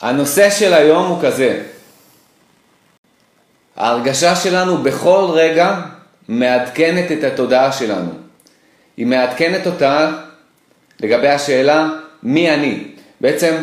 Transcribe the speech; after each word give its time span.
הנושא 0.00 0.50
של 0.50 0.74
היום 0.74 1.06
הוא 1.06 1.22
כזה, 1.22 1.62
ההרגשה 3.76 4.36
שלנו 4.36 4.76
בכל 4.76 5.26
רגע 5.32 5.80
מעדכנת 6.28 7.12
את 7.12 7.24
התודעה 7.24 7.72
שלנו. 7.72 8.10
היא 8.96 9.06
מעדכנת 9.06 9.66
אותה 9.66 10.10
לגבי 11.00 11.28
השאלה 11.28 11.88
מי 12.22 12.54
אני. 12.54 12.84
בעצם 13.20 13.54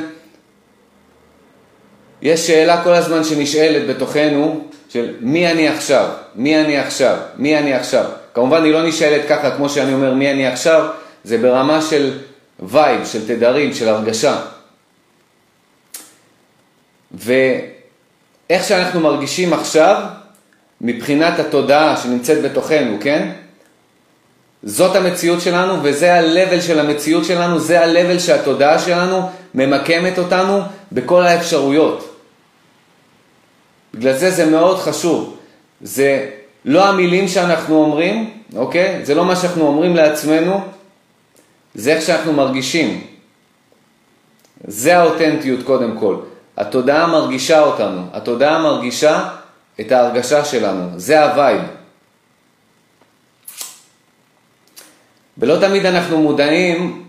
יש 2.22 2.48
שאלה 2.48 2.84
כל 2.84 2.94
הזמן 2.94 3.24
שנשאלת 3.24 3.88
בתוכנו 3.88 4.68
של 4.90 5.14
מי 5.20 5.52
אני 5.52 5.68
עכשיו, 5.68 6.10
מי 6.36 6.62
אני 6.62 6.78
עכשיו, 6.78 7.18
מי 7.38 7.58
אני 7.58 7.74
עכשיו. 7.74 8.06
כמובן 8.34 8.64
היא 8.64 8.74
לא 8.74 8.88
נשאלת 8.88 9.22
ככה 9.30 9.52
כמו 9.52 9.70
שאני 9.70 9.94
אומר 9.94 10.14
מי 10.14 10.32
אני 10.32 10.48
עכשיו, 10.48 10.88
זה 11.24 11.38
ברמה 11.38 11.82
של 11.82 12.18
וייב, 12.60 13.06
של 13.06 13.28
תדרים, 13.28 13.74
של 13.74 13.90
הרגשה. 13.90 14.42
ואיך 17.12 18.64
שאנחנו 18.64 19.00
מרגישים 19.00 19.54
עכשיו, 19.54 20.04
מבחינת 20.82 21.40
התודעה 21.40 21.98
שנמצאת 21.98 22.42
בתוכנו, 22.42 22.98
כן? 23.02 23.32
זאת 24.64 24.96
המציאות 24.96 25.42
שלנו 25.42 25.84
וזה 25.84 26.14
ה-level 26.14 26.62
של 26.62 26.80
המציאות 26.80 27.26
שלנו, 27.26 27.60
זה 27.60 27.82
ה-level 27.82 28.20
שהתודעה 28.20 28.80
שלנו 28.80 29.30
ממקמת 29.56 30.20
אותנו 30.20 30.62
בכל 30.92 31.24
האפשרויות. 31.24 32.16
בגלל 33.94 34.14
זה 34.14 34.32
זה 34.32 34.46
מאוד 34.46 34.80
חשוב. 34.80 35.38
זה 35.82 36.30
לא 36.66 36.88
המילים 36.88 37.28
שאנחנו 37.28 37.76
אומרים, 37.76 38.34
אוקיי? 38.56 39.06
זה 39.06 39.16
לא 39.16 39.26
מה 39.26 39.36
שאנחנו 39.36 39.68
אומרים 39.68 39.96
לעצמנו, 39.96 40.62
זה 41.76 41.94
איך 41.94 42.02
שאנחנו 42.02 42.34
מרגישים. 42.34 43.02
זה 44.68 44.98
האותנטיות 44.98 45.64
קודם 45.64 45.98
כל. 46.00 46.16
התודעה 46.58 47.08
מרגישה 47.08 47.62
אותנו, 47.62 48.02
התודעה 48.14 48.60
מרגישה 48.64 49.30
את 49.82 49.92
ההרגשה 49.92 50.46
שלנו, 50.46 50.90
זה 50.96 51.24
ה 51.24 51.30
vibe. 51.30 51.62
ולא 55.38 55.58
תמיד 55.62 55.86
אנחנו 55.86 56.22
מודעים 56.22 57.06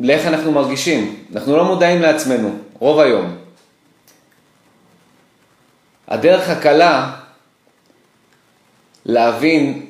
לאיך 0.00 0.26
אנחנו 0.26 0.52
מרגישים, 0.52 1.16
אנחנו 1.34 1.56
לא 1.56 1.64
מודעים 1.64 2.02
לעצמנו, 2.02 2.58
רוב 2.78 3.00
היום. 3.00 3.36
הדרך 6.08 6.48
הקלה 6.48 7.10
להבין 9.06 9.86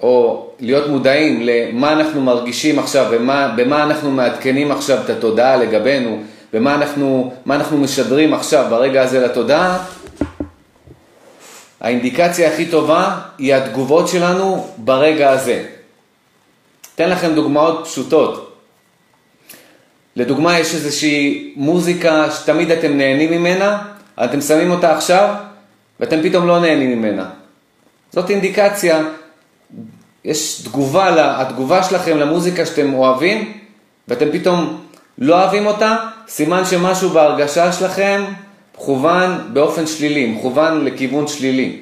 או 0.00 0.50
להיות 0.60 0.88
מודעים 0.88 1.42
למה 1.42 1.92
אנחנו 1.92 2.20
מרגישים 2.20 2.78
עכשיו 2.78 3.06
ובמה 3.10 3.82
אנחנו 3.82 4.10
מעדכנים 4.10 4.70
עכשיו 4.70 5.04
את 5.04 5.10
התודעה 5.10 5.56
לגבינו 5.56 6.22
ומה 6.54 6.74
אנחנו, 6.74 7.32
אנחנו 7.50 7.78
משדרים 7.78 8.34
עכשיו 8.34 8.66
ברגע 8.70 9.02
הזה 9.02 9.20
לתודעה, 9.20 9.84
האינדיקציה 11.80 12.52
הכי 12.52 12.66
טובה 12.66 13.20
היא 13.38 13.54
התגובות 13.54 14.08
שלנו 14.08 14.66
ברגע 14.76 15.30
הזה. 15.30 15.64
אתן 16.94 17.10
לכם 17.10 17.34
דוגמאות 17.34 17.84
פשוטות. 17.84 18.58
לדוגמה, 20.16 20.58
יש 20.58 20.74
איזושהי 20.74 21.52
מוזיקה 21.56 22.30
שתמיד 22.30 22.70
אתם 22.70 22.96
נהנים 22.96 23.30
ממנה, 23.30 23.82
אתם 24.24 24.40
שמים 24.40 24.70
אותה 24.70 24.96
עכשיו, 24.96 25.34
ואתם 26.00 26.22
פתאום 26.22 26.46
לא 26.46 26.60
נהנים 26.60 26.98
ממנה. 26.98 27.30
זאת 28.12 28.30
אינדיקציה, 28.30 29.02
יש 30.24 30.62
תגובה, 30.62 31.40
התגובה 31.40 31.82
שלכם 31.82 32.16
למוזיקה 32.16 32.66
שאתם 32.66 32.94
אוהבים, 32.94 33.52
ואתם 34.08 34.26
פתאום 34.32 34.83
לא 35.18 35.42
אוהבים 35.42 35.66
אותה, 35.66 35.96
סימן 36.28 36.64
שמשהו 36.64 37.10
בהרגשה 37.10 37.72
שלכם 37.72 38.24
מכוון 38.74 39.50
באופן 39.52 39.86
שלילי, 39.86 40.26
מכוון 40.26 40.84
לכיוון 40.84 41.28
שלילי. 41.28 41.80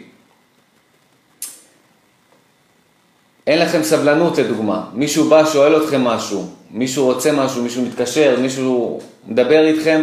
אין 3.47 3.59
לכם 3.59 3.83
סבלנות 3.83 4.39
לדוגמה, 4.39 4.85
מישהו 4.93 5.29
בא, 5.29 5.45
שואל 5.45 5.83
אתכם 5.85 6.05
משהו, 6.05 6.47
מישהו 6.71 7.05
רוצה 7.05 7.33
משהו, 7.33 7.63
מישהו 7.63 7.83
מתקשר, 7.83 8.37
מישהו 8.41 9.01
מדבר 9.27 9.67
איתכם, 9.67 10.03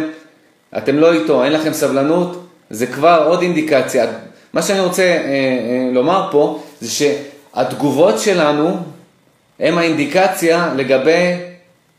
אתם 0.78 0.98
לא 0.98 1.12
איתו, 1.12 1.44
אין 1.44 1.52
לכם 1.52 1.72
סבלנות, 1.72 2.46
זה 2.70 2.86
כבר 2.86 3.24
עוד 3.26 3.42
אינדיקציה. 3.42 4.06
מה 4.52 4.62
שאני 4.62 4.80
רוצה 4.80 5.02
אה, 5.02 5.16
אה, 5.16 5.90
לומר 5.92 6.28
פה, 6.30 6.62
זה 6.80 6.90
שהתגובות 6.90 8.18
שלנו 8.18 8.76
הם 9.60 9.78
האינדיקציה 9.78 10.72
לגבי 10.76 11.49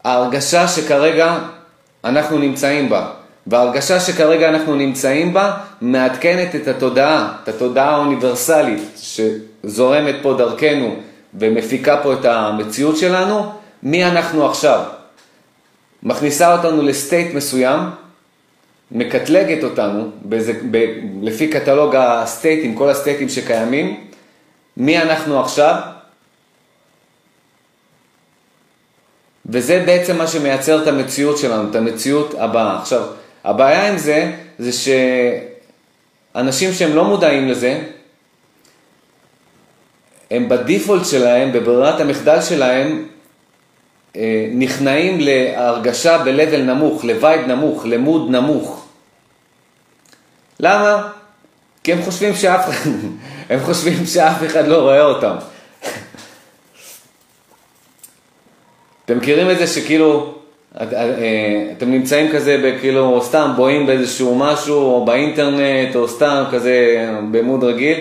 ההרגשה 0.04 0.68
שכרגע 0.68 1.38
אנחנו 2.04 2.38
נמצאים 2.38 2.90
בה. 2.90 3.08
וההרגשה 3.48 4.00
שכרגע 4.00 4.50
אנחנו 4.50 4.76
נמצאים 4.76 5.34
בה 5.34 5.58
מעדכנת 5.82 6.56
את 6.56 6.68
התודעה, 6.68 7.34
את 7.44 7.50
התודעה 7.50 7.90
האוניברסלית 7.90 8.82
שזורמת 8.98 10.16
פה 10.22 10.34
דרכנו 10.34 10.96
ומפיקה 11.34 11.98
פה 12.04 12.14
את 12.14 12.26
המציאות 12.26 12.98
שלנו, 12.98 13.52
מי 13.84 14.06
אנחנו 14.06 14.46
עכשיו. 14.46 14.84
מכניסה 16.04 16.54
אותנו 16.54 16.82
לסטייט 16.82 17.34
מסוים, 17.34 17.80
מקטלגת 18.92 19.64
אותנו 19.64 20.10
באיזה, 20.22 20.54
ב, 20.72 20.86
לפי 21.22 21.48
קטלוג 21.48 21.96
הסטייטים, 21.96 22.76
כל 22.76 22.90
הסטייטים 22.90 23.30
שקיימים, 23.30 24.08
מי 24.78 25.02
אנחנו 25.02 25.40
עכשיו, 25.40 25.76
וזה 29.46 29.84
בעצם 29.86 30.18
מה 30.18 30.28
שמייצר 30.28 30.84
את 30.84 30.88
המציאות 30.88 31.38
שלנו, 31.38 31.70
את 31.70 31.76
המציאות 31.76 32.34
הבאה. 32.38 32.82
עכשיו, 32.82 33.04
הבעיה 33.44 33.88
עם 33.92 33.98
זה, 33.98 34.32
זה 34.60 34.72
שאנשים 36.34 36.74
שהם 36.74 36.96
לא 36.96 37.06
מודעים 37.06 37.48
לזה, 37.48 37.82
הם 40.32 40.50
ב 40.50 40.57
default 40.57 41.06
שלהם, 41.06 41.52
בברירת 41.52 42.00
המחדל 42.00 42.42
שלהם, 42.42 43.06
אה, 44.16 44.48
נכנעים 44.52 45.20
להרגשה 45.20 46.18
ב-level 46.18 46.58
נמוך, 46.58 47.04
ל 47.04 47.13
vibe 47.13 47.48
נמוך, 47.48 47.86
ל 47.86 47.95
mood 47.95 48.30
נמוך. 48.30 48.86
למה? 50.60 51.10
כי 51.84 51.94
הם 51.94 52.02
חושבים 52.02 52.36
שאף, 52.36 52.70
הם 53.50 53.60
חושבים 53.60 54.06
שאף 54.06 54.46
אחד 54.46 54.68
לא 54.68 54.82
רואה 54.82 55.02
אותם. 55.02 55.36
אתם 59.12 59.20
מכירים 59.20 59.52
את 59.52 59.58
זה 59.58 59.68
שכאילו, 59.68 60.34
אה, 60.80 60.86
אתם 61.78 61.92
נמצאים 61.92 62.32
כזה, 62.32 62.78
כאילו, 62.82 63.22
סתם 63.22 63.52
בוהים 63.56 63.86
באיזשהו 63.86 64.36
משהו, 64.36 64.78
או 64.78 65.06
באינטרנט, 65.06 65.96
או 65.96 66.08
סתם 66.08 66.44
כזה 66.52 67.08
ב 67.32 67.38
mood 67.38 67.64
רגיל, 67.64 67.98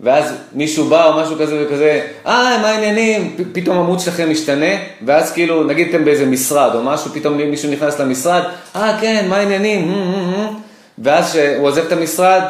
ואז 0.00 0.34
מישהו 0.52 0.84
בא 0.84 1.06
או 1.06 1.20
משהו 1.20 1.36
כזה 1.38 1.64
וכזה, 1.66 2.00
אה, 2.26 2.58
מה 2.62 2.68
העניינים? 2.68 3.36
פתאום 3.52 3.78
עמוד 3.78 4.00
שלכם 4.00 4.30
משתנה, 4.30 4.74
ואז 5.06 5.32
כאילו, 5.32 5.64
נגיד 5.64 5.88
אתם 5.88 6.04
באיזה 6.04 6.26
משרד 6.26 6.74
או 6.74 6.82
משהו, 6.82 7.10
פתאום 7.10 7.36
מישהו 7.36 7.70
נכנס 7.70 8.00
למשרד, 8.00 8.42
אה, 8.76 8.98
כן, 9.00 9.26
מה 9.28 9.36
העניינים? 9.36 9.94
ואז 10.98 11.30
כשהוא 11.30 11.66
עוזב 11.66 11.84
את 11.86 11.92
המשרד, 11.92 12.42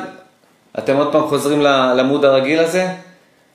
אתם 0.78 0.97
עוד 0.97 1.12
פעם 1.12 1.27
חוזרים 1.28 1.60
לעמוד 1.60 2.25
הרגיל 2.25 2.59
הזה, 2.59 2.87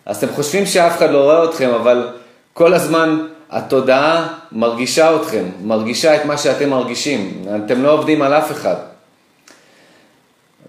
אז 0.05 0.17
אתם 0.23 0.33
חושבים 0.33 0.65
שאף 0.65 0.97
אחד 0.97 1.11
לא 1.11 1.23
רואה 1.23 1.43
אתכם, 1.43 1.69
אבל 1.69 2.07
כל 2.53 2.73
הזמן 2.73 3.19
התודעה 3.49 4.27
מרגישה 4.51 5.15
אתכם, 5.15 5.43
מרגישה 5.63 6.15
את 6.15 6.25
מה 6.25 6.37
שאתם 6.37 6.69
מרגישים. 6.69 7.45
אתם 7.65 7.83
לא 7.83 7.91
עובדים 7.91 8.21
על 8.21 8.33
אף 8.33 8.51
אחד. 8.51 8.75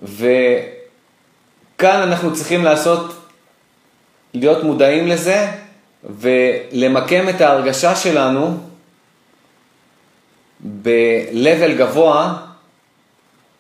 וכאן 0.03 0.29
אנחנו 2.03 2.35
צריכים 2.35 2.65
לעשות, 2.65 3.15
להיות 4.35 4.65
מודעים 4.65 5.09
לזה 5.09 5.51
ולמקם 6.05 7.29
את 7.29 7.41
ההרגשה 7.41 7.97
שלנו 7.97 8.59
ב-level 10.83 11.73
גבוה 11.79 12.37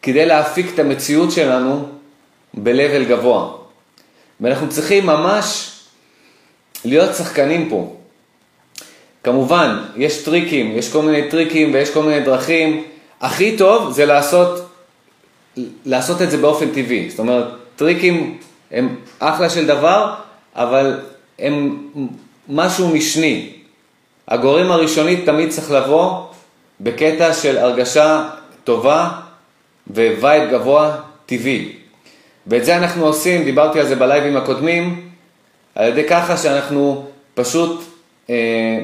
כדי 0.02 0.26
להפיק 0.26 0.74
את 0.74 0.78
המציאות 0.78 1.30
שלנו 1.32 1.88
ב-level 2.54 3.08
גבוה. 3.08 3.52
ואנחנו 4.40 4.68
צריכים 4.68 5.06
ממש 5.06 5.76
להיות 6.84 7.14
שחקנים 7.14 7.68
פה. 7.68 7.99
כמובן, 9.24 9.78
יש 9.96 10.24
טריקים, 10.24 10.78
יש 10.78 10.92
כל 10.92 11.02
מיני 11.02 11.30
טריקים 11.30 11.74
ויש 11.74 11.90
כל 11.90 12.02
מיני 12.02 12.20
דרכים. 12.20 12.84
הכי 13.20 13.56
טוב 13.56 13.92
זה 13.92 14.06
לעשות, 14.06 14.68
לעשות 15.86 16.22
את 16.22 16.30
זה 16.30 16.36
באופן 16.36 16.68
טבעי. 16.70 17.10
זאת 17.10 17.18
אומרת, 17.18 17.44
טריקים 17.76 18.38
הם 18.70 18.96
אחלה 19.18 19.50
של 19.50 19.66
דבר, 19.66 20.14
אבל 20.56 21.00
הם 21.38 21.86
משהו 22.48 22.88
משני. 22.88 23.50
הגורם 24.28 24.70
הראשוני 24.70 25.16
תמיד 25.16 25.50
צריך 25.50 25.70
לבוא 25.70 26.24
בקטע 26.80 27.34
של 27.34 27.58
הרגשה 27.58 28.28
טובה 28.64 29.08
ו 29.86 29.99
vibe 29.99 30.50
גבוה 30.50 30.96
טבעי. 31.26 31.72
ואת 32.46 32.64
זה 32.64 32.76
אנחנו 32.76 33.06
עושים, 33.06 33.44
דיברתי 33.44 33.80
על 33.80 33.86
זה 33.86 33.96
בלייבים 33.96 34.36
הקודמים, 34.36 35.08
על 35.74 35.88
ידי 35.88 36.04
ככה 36.08 36.36
שאנחנו 36.36 37.06
פשוט 37.34 37.89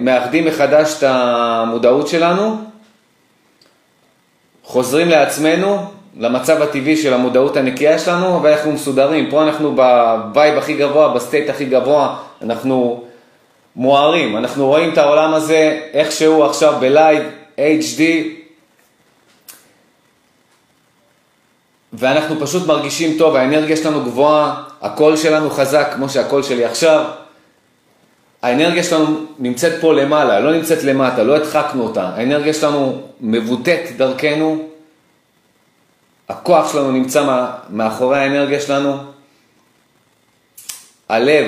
מאחדים 0.00 0.44
מחדש 0.44 0.98
את 0.98 1.02
המודעות 1.02 2.08
שלנו, 2.08 2.56
חוזרים 4.64 5.08
לעצמנו 5.08 5.78
למצב 6.16 6.62
הטבעי 6.62 6.96
של 6.96 7.14
המודעות 7.14 7.56
הנקייה 7.56 7.98
שלנו, 7.98 8.42
ואנחנו 8.42 8.72
מסודרים. 8.72 9.30
פה 9.30 9.42
אנחנו 9.42 9.74
ב 9.74 9.91
vibe 9.91 10.58
הכי 10.58 10.74
גבוה, 10.74 11.08
ב 11.08 11.15
state 11.15 11.50
הכי 11.50 11.64
גבוה, 11.64 12.16
אנחנו 12.42 13.04
מוארים, 13.76 14.36
אנחנו 14.36 14.66
רואים 14.66 14.92
את 14.92 14.98
העולם 14.98 15.34
הזה 15.34 15.80
איך 15.92 16.12
שהוא 16.12 16.44
עכשיו 16.44 16.74
ב 16.80 16.87
live, 16.87 17.22
HD, 17.56 18.00
ואנחנו 21.92 22.40
פשוט 22.40 22.66
מרגישים 22.66 23.18
טוב, 23.18 23.36
האנרגיה 23.36 23.76
שלנו 23.76 24.04
גבוהה, 24.04 24.62
הקול 24.82 25.16
שלנו 25.16 25.50
חזק, 25.50 25.92
כמו 25.94 26.08
שהקול 26.08 26.42
שלי 26.42 26.64
עכשיו. 26.64 27.04
האנרגיה 28.46 28.84
שלנו 28.84 29.26
נמצאת 29.38 29.72
פה 29.80 29.94
למעלה, 29.94 30.40
לא 30.40 30.52
נמצאת 30.52 30.84
למטה, 30.84 31.22
לא 31.22 31.36
הדחקנו 31.36 31.82
אותה. 31.82 32.02
האנרגיה 32.02 32.54
שלנו 32.54 33.02
מבוטאת 33.20 33.80
דרכנו, 33.96 34.68
הכוח 36.28 36.72
שלנו 36.72 36.92
נמצא 36.92 37.46
מאחורי 37.70 38.18
האנרגיה 38.18 38.60
שלנו. 38.60 38.96
הלב 41.08 41.46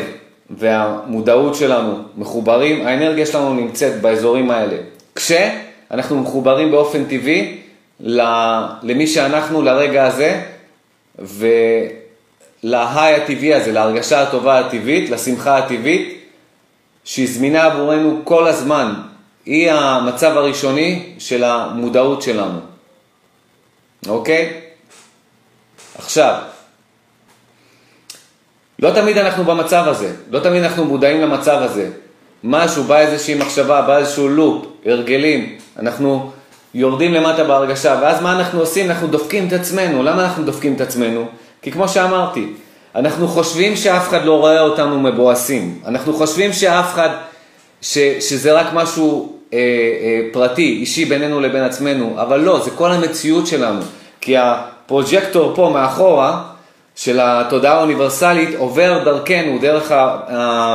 והמודעות 0.50 1.54
שלנו 1.54 2.02
מחוברים, 2.16 2.86
האנרגיה 2.86 3.26
שלנו 3.26 3.54
נמצאת 3.54 4.00
באזורים 4.00 4.50
האלה. 4.50 4.76
כשאנחנו 5.14 6.20
מחוברים 6.20 6.70
באופן 6.70 7.04
טבעי 7.04 7.58
למי 8.82 9.06
שאנחנו 9.06 9.62
לרגע 9.62 10.06
הזה, 10.06 10.40
ולהיי 11.18 13.14
הטבעי 13.14 13.54
הזה, 13.54 13.72
להרגשה 13.72 14.22
הטובה 14.22 14.58
הטבעית, 14.58 15.10
לשמחה 15.10 15.58
הטבעית, 15.58 16.17
שהיא 17.08 17.28
זמינה 17.28 17.64
עבורנו 17.64 18.20
כל 18.24 18.46
הזמן. 18.46 18.94
היא 19.46 19.70
המצב 19.72 20.36
הראשוני 20.36 21.12
של 21.18 21.44
המודעות 21.44 22.22
שלנו. 22.22 22.58
אוקיי? 24.08 24.60
עכשיו, 25.98 26.40
לא 28.78 28.90
תמיד 28.90 29.18
אנחנו 29.18 29.44
במצב 29.44 29.84
הזה, 29.86 30.14
לא 30.30 30.40
תמיד 30.40 30.62
אנחנו 30.62 30.84
מודעים 30.84 31.20
למצב 31.20 31.58
הזה. 31.62 31.90
משהו, 32.44 32.84
בא 32.84 32.98
איזושהי 32.98 33.34
מחשבה, 33.34 33.82
בא 33.82 33.98
איזשהו 33.98 34.28
לופ, 34.28 34.66
הרגלים, 34.86 35.58
אנחנו 35.78 36.30
יורדים 36.74 37.14
למטה 37.14 37.44
בהרגשה, 37.44 37.98
ואז 38.02 38.22
מה 38.22 38.32
אנחנו 38.32 38.60
עושים? 38.60 38.90
אנחנו 38.90 39.06
דופקים 39.06 39.48
את 39.48 39.52
עצמנו. 39.52 40.02
למה 40.02 40.24
אנחנו 40.24 40.44
דופקים 40.44 40.74
את 40.74 40.80
עצמנו? 40.80 41.28
כי 41.62 41.72
כמו 41.72 41.88
שאמרתי, 41.88 42.52
אנחנו 42.94 43.28
חושבים 43.28 43.76
שאף 43.76 44.08
אחד 44.08 44.24
לא 44.24 44.38
רואה 44.38 44.60
אותנו 44.60 45.00
מבואסים. 45.00 45.78
אנחנו 45.86 46.12
חושבים 46.12 46.52
שאף 46.52 46.94
אחד, 46.94 47.08
ש, 47.82 47.98
שזה 47.98 48.52
רק 48.52 48.66
משהו 48.72 49.32
אה, 49.52 49.58
אה, 49.58 50.20
פרטי, 50.32 50.78
אישי 50.80 51.04
בינינו 51.04 51.40
לבין 51.40 51.62
עצמנו, 51.62 52.14
אבל 52.22 52.40
לא, 52.40 52.60
זה 52.64 52.70
כל 52.70 52.92
המציאות 52.92 53.46
שלנו. 53.46 53.80
כי 54.20 54.36
ה 54.36 54.48
projector 54.48 55.52
פה 55.54 55.70
מאחורה, 55.74 56.42
של 56.96 57.18
התודעה 57.22 57.74
האוניברסלית, 57.74 58.48
עובר 58.58 59.04
דרכנו, 59.04 59.58
דרך 59.60 59.92
ה... 59.92 60.74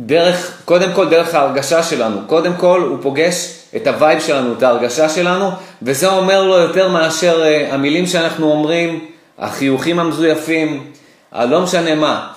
דרך, 0.00 0.62
קודם 0.64 0.92
כל 0.94 1.08
דרך 1.08 1.34
ההרגשה 1.34 1.82
שלנו. 1.82 2.20
קודם 2.26 2.52
כל 2.56 2.80
הוא 2.80 2.98
פוגש 3.02 3.58
את 3.76 3.86
ה 3.86 3.93
vibe 3.93 4.20
שלנו, 4.20 4.52
את 4.52 4.62
ההרגשה 4.62 5.08
שלנו, 5.08 5.50
וזה 5.82 6.08
אומר 6.08 6.42
לו 6.42 6.58
יותר 6.58 6.88
מאשר 6.88 7.42
אה, 7.42 7.74
המילים 7.74 8.06
שאנחנו 8.06 8.50
אומרים, 8.50 9.04
החיוכים 9.38 10.00
המזויפים, 10.00 10.92
הלא 11.32 11.60
משנה 11.60 11.94
מה. 11.94 12.32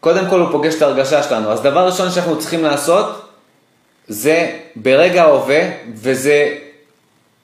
קודם 0.00 0.26
כל 0.30 0.40
הוא 0.40 0.48
פוגש 0.52 0.74
את 0.74 0.82
ההרגשה 0.82 1.22
שלנו. 1.22 1.52
אז 1.52 1.62
דבר 1.62 1.86
ראשון 1.86 2.10
שאנחנו 2.10 2.38
צריכים 2.38 2.64
לעשות, 2.64 3.28
זה 4.08 4.58
ברגע 4.76 5.22
ההווה, 5.22 5.60
וזה 5.94 6.54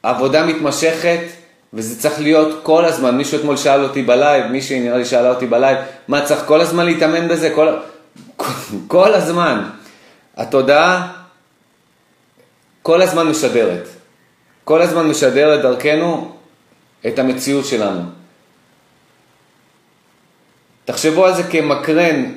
עבודה 0.02 0.46
מתמשכת, 0.46 1.20
וזה 1.72 2.00
צריך 2.02 2.20
להיות 2.20 2.60
כל 2.62 2.84
הזמן. 2.84 3.16
מישהו 3.16 3.38
אתמול 3.38 3.56
שאל 3.56 3.82
אותי 3.82 4.02
ב 4.02 4.10
live, 4.10 4.46
מישהי 4.46 4.80
נראה 4.80 4.98
לי 4.98 5.04
שאלה 5.04 5.30
אותי 5.30 5.46
ב 5.46 5.52
live, 5.52 5.78
מה 6.08 6.24
צריך 6.24 6.40
כל 6.46 6.60
הזמן 6.60 6.86
להתאמן 6.86 7.28
בזה? 7.28 7.52
כל, 7.54 7.68
כל 8.88 9.14
הזמן. 9.14 9.70
התודעה 10.36 11.12
כל 12.82 13.02
הזמן 13.02 13.26
משדרת. 13.26 13.88
כל 14.64 14.82
הזמן 14.82 15.06
משדרת 15.06 15.62
דרכנו 15.62 16.37
את 17.06 17.18
המציאות 17.18 17.64
שלנו. 17.64 18.00
תחשבו 20.84 21.26
על 21.26 21.34
זה 21.34 21.42
כמקרן 21.42 22.34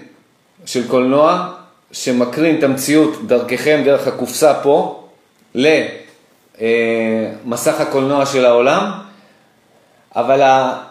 של 0.65 0.87
קולנוע, 0.87 1.53
שמקרין 1.91 2.59
את 2.59 2.63
המציאות 2.63 3.27
דרככם, 3.27 3.81
דרך 3.85 4.07
הקופסה 4.07 4.53
פה, 4.53 5.07
למסך 5.55 5.79
הקולנוע 7.79 8.25
של 8.25 8.45
העולם, 8.45 8.91
אבל 10.15 10.41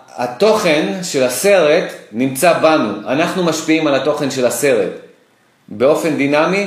התוכן 0.09 0.99
של 1.03 1.23
הסרט 1.23 1.93
נמצא 2.13 2.59
בנו, 2.59 3.09
אנחנו 3.09 3.45
משפיעים 3.45 3.87
על 3.87 3.95
התוכן 3.95 4.31
של 4.31 4.47
הסרט 4.47 4.93
באופן 5.69 6.17
דינמי 6.17 6.67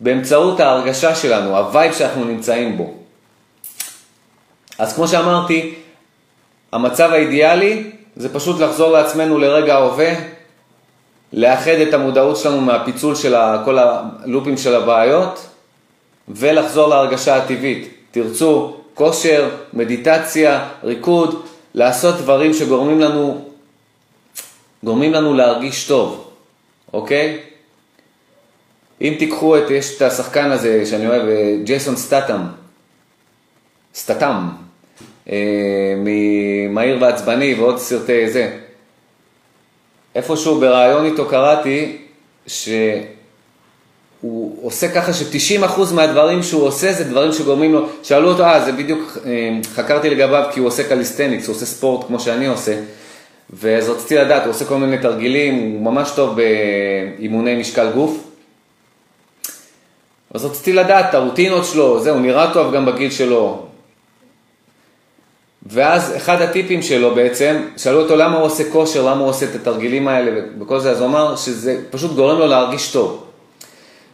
באמצעות 0.00 0.60
ההרגשה 0.60 1.14
שלנו, 1.14 1.58
ה 1.58 1.65
vibe 1.65 1.92
שאנחנו 1.92 2.24
נמצאים 2.24 2.76
בו. 2.76 2.94
אז 4.78 4.94
כמו 4.94 5.08
שאמרתי, 5.08 5.74
המצב 6.72 7.10
האידיאלי 7.12 7.90
זה 8.16 8.34
פשוט 8.34 8.60
לחזור 8.60 8.90
לעצמנו 8.90 9.38
לרגע 9.38 9.74
ההווה, 9.74 10.14
לאחד 11.32 11.70
את 11.88 11.94
המודעות 11.94 12.36
שלנו 12.36 12.60
מהפיצול 12.60 13.14
של 13.14 13.34
כל 13.64 13.78
הלופים 13.78 14.56
של 14.56 14.74
הבעיות 14.74 15.46
ולחזור 16.28 16.88
להרגשה 16.88 17.36
הטבעית. 17.36 17.88
תרצו 18.10 18.76
כושר, 18.94 19.50
מדיטציה, 19.72 20.68
ריקוד, 20.84 21.46
לעשות 21.74 22.14
דברים 22.14 22.54
שגורמים 22.54 23.00
לנו, 23.00 23.44
גורמים 24.84 25.12
לנו 25.12 25.34
להרגיש 25.34 25.86
טוב, 25.88 26.30
אוקיי? 26.92 27.38
אם 29.00 29.14
תיקחו 29.18 29.56
את, 29.58 29.70
יש 29.70 29.96
את 29.96 30.02
השחקן 30.02 30.50
הזה 30.50 30.86
שאני 30.86 31.08
אוהב, 31.08 31.28
אה, 31.28 31.56
ג'ייסון 31.64 31.96
סטאטם, 31.96 32.42
אה, 34.10 34.61
ממהיר 35.96 36.98
ועצבני 37.00 37.54
ועוד 37.54 37.78
סרטי 37.78 38.30
זה. 38.30 38.58
איפשהו 40.14 40.60
בריאיון 40.60 41.04
איתו 41.04 41.26
קראתי 41.26 41.96
שהוא 42.46 43.06
עושה 44.62 44.88
ככה 44.88 45.12
ש-90% 45.12 45.94
מהדברים 45.94 46.42
שהוא 46.42 46.62
עושה 46.62 46.92
זה 46.92 47.04
דברים 47.04 47.32
שגורמים 47.32 47.72
לו, 47.72 47.88
שאלו 48.02 48.28
אותו, 48.28 48.44
אה, 48.44 48.64
זה 48.64 48.72
בדיוק, 48.72 49.18
אה, 49.26 49.58
חקרתי 49.74 50.10
לגביו 50.10 50.44
כי 50.52 50.60
הוא 50.60 50.68
עושה 50.68 50.88
calisthenics, 50.88 51.46
הוא 51.46 51.56
עושה 51.56 51.66
ספורט 51.66 52.06
כמו 52.06 52.20
שאני 52.20 52.46
עושה. 52.46 52.74
ואז 53.50 53.88
רציתי 53.88 54.14
לדעת, 54.14 54.42
הוא 54.42 54.50
עושה 54.50 54.64
כל 54.64 54.76
מיני 54.76 54.98
תרגילים, 54.98 55.72
הוא 55.72 55.82
ממש 55.82 56.10
טוב 56.16 56.36
באימוני 56.36 57.56
משקל 57.56 57.90
גוף. 57.90 58.18
אז 60.34 60.44
רציתי 60.44 60.72
לדעת 60.72 61.10
את 61.10 61.14
הרוטינות 61.14 61.64
שלו, 61.64 62.00
זהו, 62.00 62.18
נראה 62.18 62.54
טוב 62.54 62.74
גם 62.74 62.86
בגיל 62.86 63.10
שלו. 63.10 63.66
ואז 65.66 66.16
אחד 66.16 66.42
הטיפים 66.42 66.82
שלו 66.82 67.14
בעצם, 67.14 67.62
שאלו 67.76 68.02
אותו 68.02 68.16
למה 68.16 68.36
הוא 68.36 68.44
עושה 68.44 68.70
כושר, 68.72 69.02
למה 69.02 69.20
הוא 69.20 69.28
עושה 69.28 69.46
את 69.46 69.54
התרגילים 69.54 70.08
האלה 70.08 70.40
וכל 70.60 70.80
זה, 70.80 70.90
אז 70.90 71.00
הוא 71.00 71.08
אמר 71.08 71.36
שזה 71.36 71.80
פשוט 71.90 72.12
גורם 72.14 72.38
לו 72.38 72.46
להרגיש 72.46 72.92
טוב. 72.92 73.24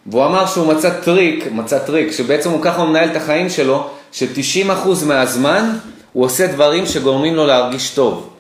והוא 0.07 0.25
אמר 0.25 0.47
שהוא 0.47 0.75
מצא 0.75 0.90
טריק, 0.90 1.45
מצא 1.52 1.78
טריק, 1.78 2.12
שבעצם 2.12 2.50
הוא 2.50 2.62
ככה 2.62 2.85
מנהל 2.85 3.11
את 3.11 3.17
החיים 3.17 3.50
שלו, 3.50 3.90
ש-90% 4.12 5.05
מהזמן 5.07 5.78
הוא 6.12 6.25
עושה 6.25 6.47
דברים 6.47 6.87
שגורמים 6.87 7.35
לו 7.35 7.47
להרגיש 7.47 7.90
טוב. 7.90 8.31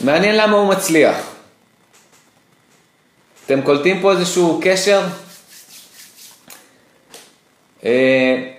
מעניין 0.00 0.36
למה 0.36 0.56
הוא 0.56 0.68
מצליח. 0.68 1.16
אתם 3.46 3.62
קולטים 3.62 4.00
פה 4.00 4.12
איזשהו 4.12 4.60
קשר? 4.62 5.02
אה, 7.84 8.53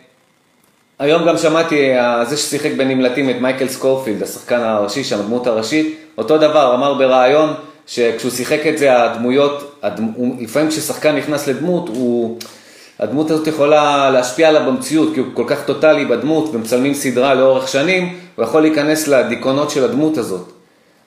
היום 1.00 1.28
גם 1.28 1.38
שמעתי, 1.38 1.98
אה, 1.98 2.26
זה 2.26 2.38
ששיחק 2.38 2.72
בנמלטים 2.78 3.30
את 3.30 3.36
מייקל 3.42 3.68
סקורפילד, 3.68 4.24
השחקן 4.24 4.60
הראשי 4.60 5.04
שם, 5.04 5.20
הדמות 5.20 5.48
הראשית, 5.48 6.00
אותו 6.18 6.38
דבר, 6.38 6.76
אמר 6.76 6.94
בריאיון 6.94 7.54
שכשהוא 7.88 8.32
שיחק 8.32 8.60
את 8.68 8.78
זה, 8.78 9.04
הדמויות, 9.04 9.80
הדמ... 9.84 10.08
לפעמים 10.40 10.70
כששחקן 10.70 11.16
נכנס 11.16 11.48
לדמות, 11.48 11.88
הוא, 11.88 12.38
הדמות 13.00 13.32
הזאת 13.32 13.48
יכולה 13.48 14.10
להשפיע 14.10 14.50
עליו 14.50 14.62
במציאות, 14.68 15.14
כי 15.14 15.20
הוא 15.20 15.28
כל 15.34 15.44
כך 15.48 15.66
טוטאלי 15.66 16.06
בדמות, 16.06 16.50
ומצלמים 16.54 16.94
סדרה 16.94 17.34
לאורך 17.34 17.68
שנים, 17.68 18.20
הוא 18.36 18.46
יכול 18.46 18.62
להיכנס 18.62 19.08
לדיכאונות 19.08 19.70
של 19.70 19.84
הדמות 19.84 20.18
הזאת. 20.18 20.52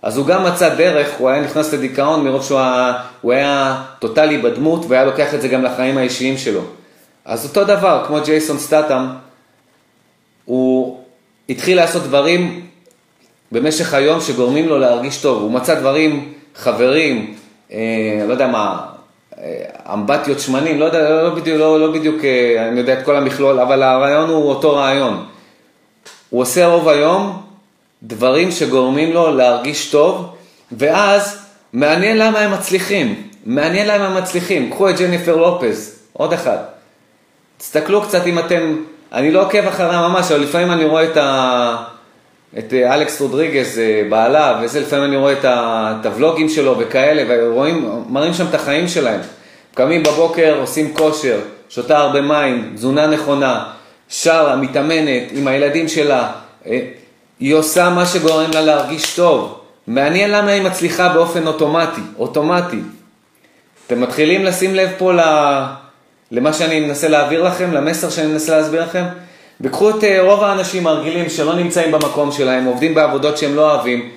אז 0.02 0.16
הוא 0.16 0.26
גם 0.26 0.44
מצא 0.44 0.74
דרך, 0.74 1.08
הוא 1.18 1.28
היה 1.28 1.42
נכנס 1.42 1.74
לדיכאון 1.74 2.24
מרוב 2.24 2.42
שהוא 2.42 2.58
היה, 2.60 2.92
היה 3.22 3.82
טוטאלי 3.98 4.38
בדמות, 4.38 4.84
והיה 4.88 5.04
לוקח 5.04 5.34
את 5.34 5.42
זה 5.42 5.48
גם 5.48 5.62
לחיים 5.62 5.98
האישיים 5.98 6.38
שלו. 6.38 6.60
אז 7.24 7.44
אותו 7.44 7.64
דבר, 7.64 8.04
כמו 8.06 8.18
ג'ייסון 8.24 8.58
סטאטאם, 8.58 9.02
הוא 10.48 10.98
התחיל 11.48 11.76
לעשות 11.76 12.02
דברים 12.02 12.66
במשך 13.52 13.94
היום 13.94 14.20
שגורמים 14.20 14.68
לו 14.68 14.78
להרגיש 14.78 15.22
טוב. 15.22 15.42
הוא 15.42 15.50
מצא 15.50 15.74
דברים, 15.80 16.32
חברים, 16.54 17.34
אה, 17.72 17.78
לא 18.26 18.32
יודע 18.32 18.46
מה, 18.46 18.86
אה, 19.38 19.64
אמבטיות 19.94 20.40
שמנים, 20.40 20.80
לא 20.80 20.84
יודע, 20.84 21.10
לא, 21.10 21.22
לא 21.22 21.34
בדיוק, 21.34 21.58
לא, 21.58 21.80
לא 21.80 21.92
בדיוק, 21.92 22.24
אה, 22.24 22.68
אני 22.68 22.80
יודע 22.80 23.00
את 23.00 23.04
כל 23.04 23.16
המכלול, 23.16 23.60
אבל 23.60 23.82
הרעיון 23.82 24.30
הוא 24.30 24.48
אותו 24.48 24.76
רעיון. 24.76 25.26
הוא 26.30 26.42
עושה 26.42 26.66
רוב 26.66 26.88
היום 26.88 27.42
דברים 28.02 28.50
שגורמים 28.50 29.12
לו 29.12 29.36
להרגיש 29.36 29.90
טוב, 29.90 30.34
ואז 30.72 31.38
מעניין 31.72 32.18
למה 32.18 32.38
הם 32.38 32.52
מצליחים. 32.52 33.22
מעניין 33.46 33.88
למה 33.88 34.06
הם 34.06 34.16
מצליחים. 34.16 34.70
קחו 34.70 34.90
את 34.90 34.98
ג'ניפר 34.98 35.36
לופז, 35.36 35.98
עוד 36.12 36.32
אחד. 36.32 36.58
תסתכלו 37.58 38.02
קצת 38.02 38.26
אם 38.26 38.38
אתם, 38.38 38.76
אני 39.12 39.30
לא 39.30 39.42
עוקב 39.42 39.66
אחריה 39.66 40.08
ממש, 40.08 40.32
אבל 40.32 40.40
לפעמים 40.40 40.70
אני 40.70 40.84
רואה 40.84 41.04
את, 41.04 41.16
ה, 41.16 41.76
את 42.58 42.74
אה, 42.74 42.94
אלכס 42.94 43.20
רודריגז, 43.20 43.78
אה, 43.78 44.02
בעלה, 44.08 44.60
וזה, 44.62 44.80
לפעמים 44.80 45.04
אני 45.04 45.16
רואה 45.16 45.32
את, 45.32 45.44
ה, 45.44 45.94
את 46.00 46.06
הוולוגים 46.06 46.48
שלו 46.48 46.78
וכאלה, 46.78 47.24
ורואים, 47.28 47.90
מראים 48.08 48.34
שם 48.34 48.46
את 48.50 48.54
החיים 48.54 48.88
שלהם. 48.88 49.20
קמים 49.74 50.02
בבוקר, 50.02 50.56
עושים 50.60 50.94
כושר, 50.94 51.40
שותה 51.68 51.98
הרבה 51.98 52.20
מים, 52.20 52.72
תזונה 52.74 53.06
נכונה, 53.06 53.64
שרה, 54.08 54.56
מתאמנת 54.56 55.22
עם 55.32 55.48
הילדים 55.48 55.88
שלה, 55.88 56.32
אה, 56.66 56.80
היא 57.40 57.54
עושה 57.54 57.90
מה 57.90 58.06
שגורם 58.06 58.50
לה 58.50 58.60
להרגיש 58.60 59.14
טוב. 59.16 59.60
מעניין 59.86 60.30
למה 60.30 60.50
היא 60.50 60.62
מצליחה 60.62 61.08
באופן 61.08 61.46
אוטומטי, 61.46 62.00
אוטומטי. 62.18 62.80
אתם 63.86 64.00
מתחילים 64.00 64.44
לשים 64.44 64.74
לב 64.74 64.90
פה 64.98 65.12
למה 66.30 66.52
שאני 66.52 66.80
מנסה 66.80 67.08
להעביר 67.08 67.42
לכם, 67.42 67.72
למסר 67.72 68.10
שאני 68.10 68.26
מנסה 68.26 68.56
להסביר 68.56 68.82
לכם? 68.82 69.04
וקחו 69.60 69.90
את 69.90 70.04
אה, 70.04 70.22
רוב 70.22 70.44
האנשים 70.44 70.86
הרגילים 70.86 71.30
שלא 71.30 71.54
נמצאים 71.54 71.92
במקום 71.92 72.32
שלהם, 72.32 72.64
עובדים 72.64 72.94
בעבודות 72.94 73.38
שהם 73.38 73.54
לא 73.54 73.74
אוהבים, 73.74 74.10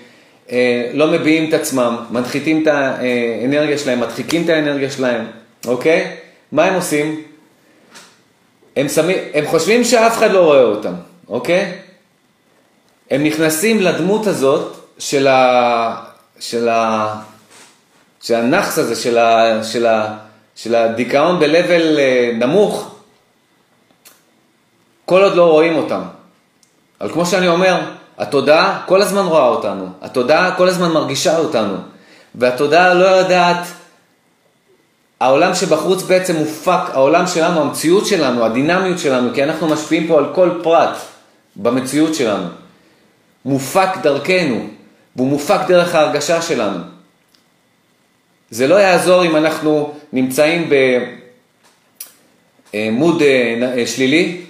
אה, 0.52 0.90
לא 0.94 1.08
מביעים 1.08 1.50
את 1.50 1.54
עצמם, 1.54 1.98
מנחיתים 2.12 2.64
את 2.64 2.68
האנרגיה 2.68 3.78
שלהם, 3.78 4.00
מדחיקים 4.00 4.44
את 4.44 4.50
האנרגיה 4.50 4.92
שלהם, 4.92 5.26
אוקיי? 5.68 6.16
מה 6.52 6.66
הם 6.66 6.74
עושים? 6.74 7.22
הם, 8.76 8.90
שמים, 8.90 9.18
הם 9.34 9.46
חושבים 9.46 9.84
שאף 9.84 10.18
אחד 10.18 10.32
לא 10.32 10.46
רואה 10.46 10.62
אותם, 10.62 10.94
אוקיי? 11.30 11.72
הם 13.12 13.24
נכנסים 13.24 13.82
לדמות 13.82 14.28
הזאת 14.28 14.78
של, 15.00 15.28
ה, 15.28 15.96
של, 16.40 16.70
ה, 16.70 17.14
של 18.22 18.36
הנאחס 18.36 18.78
הזה, 18.78 18.96
של, 18.96 19.18
ה, 19.18 19.64
של, 19.64 19.86
ה, 19.86 20.18
של 20.56 20.76
הדיכאון 20.76 21.40
ב-level 21.40 22.00
אה, 22.00 22.32
נמוך, 22.34 22.96
כל 25.06 25.24
עוד 25.24 25.36
לא 25.36 25.52
רואים 25.52 25.76
אותם. 25.76 26.02
אבל 27.02 27.12
כמו 27.12 27.26
שאני 27.26 27.48
אומר, 27.48 27.82
התודעה 28.18 28.84
כל 28.86 29.02
הזמן 29.02 29.26
רואה 29.26 29.48
אותנו, 29.48 29.90
התודעה 30.02 30.56
כל 30.56 30.68
הזמן 30.68 30.92
מרגישה 30.92 31.38
אותנו, 31.38 31.76
והתודעה 32.36 32.94
לא 32.94 33.06
יודעת, 33.06 33.68
העולם 35.20 35.56
שבחוץ 35.56 36.04
בעצם 36.04 36.36
מופק, 36.36 36.90
העולם 36.94 37.28
שלנו, 37.28 37.62
המציאות 37.62 38.06
שלנו, 38.06 38.46
הדינמיות 38.46 39.00
שלנו, 39.00 39.34
כי 39.34 39.44
אנחנו 39.44 39.68
משפיעים 39.68 40.08
פה 40.08 40.18
על 40.18 40.26
כל 40.36 40.50
פרט 40.64 40.98
במציאות 41.56 42.16
שלנו. 42.16 42.48
מופק 43.46 43.90
דרכנו, 44.02 44.68
והוא 45.16 45.28
מופק 45.28 45.60
דרך 45.68 45.96
ההרגשה 45.96 46.42
שלנו. 46.42 46.80
זה 48.52 48.68
לא 48.68 48.76
יעזור 48.76 49.26
אם 49.26 49.36
אנחנו 49.36 49.94
נמצאים 50.14 50.70
במוד 52.74 53.22
אה, 53.22 53.74
אה, 53.78 53.88
שלילי, 53.88 54.42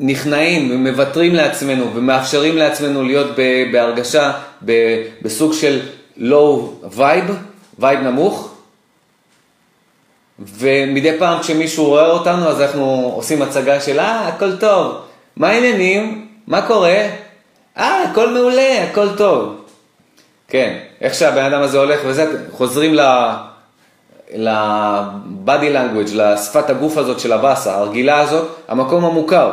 נכנעים 0.00 0.70
ומוותרים 0.70 1.34
לעצמנו 1.34 1.94
ומאפשרים 1.94 2.56
לעצמנו 2.56 3.02
להיות 3.02 3.36
בהרגשה, 3.72 4.32
בסוג 5.22 5.52
של 5.52 5.80
low 6.18 6.86
vibe, 6.96 7.32
vibe 7.80 8.00
נמוך, 8.02 8.54
ומדי 10.38 11.18
פעם 11.18 11.40
כשמישהו 11.40 11.84
רואה 11.84 12.10
אותנו 12.10 12.48
אז 12.48 12.60
אנחנו 12.60 13.12
עושים 13.16 13.42
הצגה 13.42 13.80
של 13.80 14.00
אה, 14.00 14.28
הכל 14.28 14.56
טוב, 14.56 14.94
מה 15.36 15.48
העניינים? 15.48 16.28
מה 16.46 16.66
קורה? 16.66 17.06
אה, 17.78 18.02
הכל 18.02 18.28
מעולה, 18.34 18.84
הכל 18.84 19.16
טוב. 19.16 19.59
כן, 20.50 20.78
איך 21.00 21.14
שהבן 21.14 21.44
אדם 21.44 21.62
הזה 21.62 21.78
הולך 21.78 22.00
וזה, 22.06 22.46
חוזרים. 22.52 22.94
ל-body 24.34 25.48
language, 25.74 26.14
לשפת 26.14 26.70
הגוף 26.70 26.96
הזאת 26.96 27.20
של 27.20 27.32
הבאסה, 27.32 27.74
הרגילה 27.74 28.18
הזאת, 28.18 28.48
המקום 28.68 29.04
המוכר. 29.04 29.52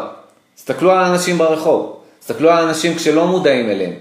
תסתכלו 0.56 0.92
על 0.92 0.98
האנשים 0.98 1.38
ברחוב, 1.38 2.00
תסתכלו 2.20 2.50
על 2.51 2.58
האנשים 2.58 2.96
כשלא 2.96 3.27
מודעים 3.27 3.70
אליהם, 3.70 3.94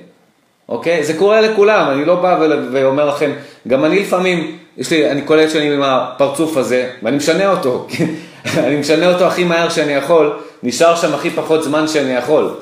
אוקיי? 0.69 1.05
זה 1.05 1.15
קורה 1.19 1.41
לכולם, 1.41 1.91
אני 1.91 2.05
לא 2.05 2.15
בא 2.15 2.39
ואומר 2.73 3.05
לכם, 3.05 3.33
גם 3.69 3.85
אני 3.85 4.01
לפעמים, 4.01 4.59
יש 4.77 4.91
לי, 4.91 5.11
אני 5.11 5.23
קולט 5.23 5.51
שאני 5.51 5.75
עם 5.75 5.83
הפרצוף 5.83 6.57
הזה, 6.57 6.91
ואני 7.03 7.17
משנה 7.17 7.51
אותו, 7.51 7.87
אני 8.67 8.77
משנה 8.77 9.13
אותו 9.13 9.27
הכי 9.27 9.45
מהר 9.45 9.69
שאני 9.69 9.93
יכול, 9.93 10.39
נשאר 10.63 10.97
שם 10.97 11.15
הכי 11.15 11.31
פחות 11.31 11.65
זמן 11.65 11.89
שאני 11.89 12.13
יכול. 12.13 12.55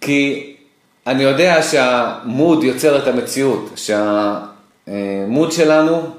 כי 0.00 0.51
אני 1.06 1.22
יודע 1.22 1.62
שהמוד 1.62 2.64
יוצר 2.64 2.98
את 2.98 3.06
המציאות, 3.06 3.70
שהמוד 3.76 5.52
שלנו 5.52 6.10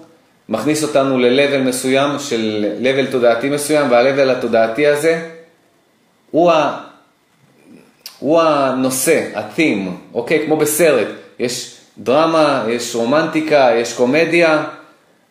מכניס 0.50 0.84
אותנו 0.84 1.18
ל-level 1.18 1.58
מסוים, 1.58 2.20
של 2.20 2.74
level 2.82 3.12
תודעתי 3.12 3.50
מסוים, 3.50 3.92
וה-level 3.92 4.32
התודעתי 4.32 4.88
הזה 4.88 5.30
הוא, 6.32 6.52
ה... 6.52 6.84
הוא 8.20 8.42
הנושא, 8.42 9.28
ה-theme, 9.36 9.90
אוקיי? 10.14 10.46
כמו 10.46 10.58
בסרט, 10.58 11.08
יש 11.40 11.78
דרמה, 11.98 12.66
יש 12.70 12.96
רומנטיקה, 12.96 13.70
יש 13.76 13.94
קומדיה. 13.94 14.64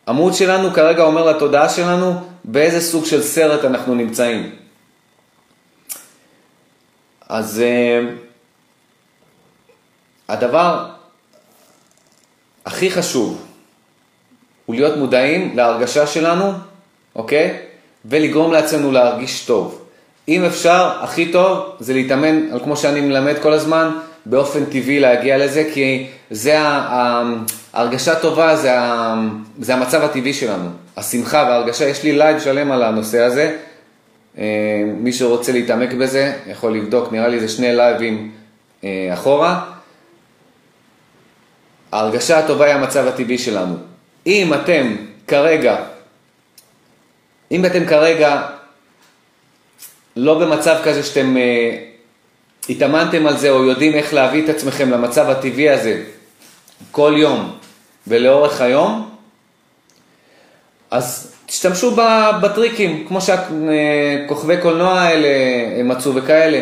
המוד 0.06 0.34
שלנו 0.34 0.70
כרגע 0.70 1.02
אומר 1.02 1.30
לתודעה 1.30 1.68
שלנו 1.68 2.14
באיזה 2.44 2.80
סוג 2.80 3.04
של 3.04 3.22
סרט 3.22 3.64
אנחנו 3.64 3.94
נמצאים. 3.94 4.50
אז... 7.28 7.62
Uh, 7.62 8.31
הדבר 10.28 10.86
הכי 12.66 12.90
חשוב 12.90 13.42
הוא 14.66 14.76
להיות 14.76 14.96
מודעים 14.96 15.56
להרגשה 15.56 16.06
שלנו, 16.06 16.52
אוקיי? 17.16 17.58
ולגרום 18.04 18.52
לעצמנו 18.52 18.92
להרגיש 18.92 19.44
טוב. 19.44 19.82
אם 20.28 20.44
אפשר, 20.44 20.90
הכי 21.00 21.32
טוב 21.32 21.76
זה 21.80 21.94
להתאמן, 21.94 22.52
על 22.52 22.60
כמו 22.60 22.76
שאני 22.76 23.00
מלמד 23.00 23.34
כל 23.42 23.52
הזמן, 23.52 23.90
באופן 24.26 24.64
טבעי 24.64 25.00
להגיע 25.00 25.38
לזה, 25.38 25.70
כי 25.74 26.06
זה 26.30 26.58
ההרגשה 26.58 28.14
טובה, 28.14 28.56
זה, 28.56 28.70
זה 29.60 29.74
המצב 29.74 30.02
הטבעי 30.02 30.32
שלנו. 30.32 30.68
השמחה 30.96 31.44
וההרגשה, 31.48 31.88
יש 31.88 32.02
לי 32.02 32.12
live 32.12 32.40
שלם 32.40 32.72
על 32.72 32.82
הנושא 32.82 33.20
הזה. 33.20 33.56
אה, 34.38 34.44
מי 34.86 35.12
שרוצה 35.12 35.52
להתעמק 35.52 35.92
בזה, 35.92 36.32
יכול 36.46 36.76
לבדוק, 36.76 37.12
נראה 37.12 37.28
לי 37.28 37.40
זה 37.40 37.48
שני 37.48 37.76
לייבים 37.76 38.30
אה, 38.84 39.10
אחורה. 39.12 39.71
ההרגשה 41.92 42.38
הטובה 42.38 42.64
היא 42.64 42.74
המצב 42.74 43.06
הטבעי 43.06 43.38
שלנו. 43.38 43.76
אם 44.26 44.54
אתם 44.54 44.96
כרגע, 45.26 45.76
אם 47.50 47.66
אתם 47.66 47.86
כרגע 47.86 48.42
לא 50.16 50.38
במצב 50.38 50.76
כזה 50.84 51.02
שאתם 51.02 51.36
אה, 51.36 51.78
התאמנתם 52.68 53.26
על 53.26 53.36
זה 53.36 53.50
או 53.50 53.64
יודעים 53.64 53.94
איך 53.94 54.14
להביא 54.14 54.44
את 54.44 54.48
עצמכם 54.48 54.90
למצב 54.90 55.30
הטבעי 55.30 55.70
הזה 55.70 56.02
כל 56.90 57.14
יום 57.16 57.56
ולאורך 58.06 58.60
היום, 58.60 59.10
אז 60.90 61.32
תשתמשו 61.46 61.96
בטריקים, 62.42 63.04
כמו 63.08 63.18
שהכוכבי 63.20 64.56
קולנוע 64.62 65.00
האלה 65.00 65.28
מצאו 65.84 66.14
וכאלה. 66.14 66.60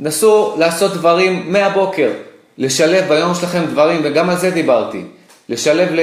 נסו 0.00 0.54
לעשות 0.58 0.92
דברים 0.92 1.52
מהבוקר. 1.52 2.10
לשלב 2.58 3.08
ביום 3.08 3.34
שלכם 3.34 3.64
דברים, 3.66 4.00
וגם 4.04 4.30
על 4.30 4.36
זה 4.36 4.50
דיברתי, 4.50 5.04
לשלב 5.48 5.88
ל... 5.92 6.00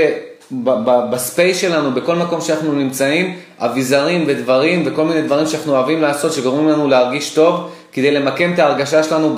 ב 1.12 1.20
space 1.20 1.62
שלנו, 1.62 1.92
בכל 1.92 2.16
מקום 2.16 2.42
שאנחנו 2.42 2.74
נמצאים, 2.74 3.40
אביזרים 3.60 4.24
ודברים 4.28 4.84
וכל 4.86 5.06
מיני 5.06 5.22
דברים 5.22 5.48
שאנחנו 5.48 5.76
אוהבים 5.76 6.02
לעשות, 6.02 6.34
שגורמים 6.34 6.70
לנו 6.70 6.88
להרגיש 6.88 7.34
טוב, 7.34 7.72
כדי 7.92 8.12
למקם 8.12 8.54
את 8.54 8.60
ההרגשה 8.60 9.04
שלנו 9.04 9.36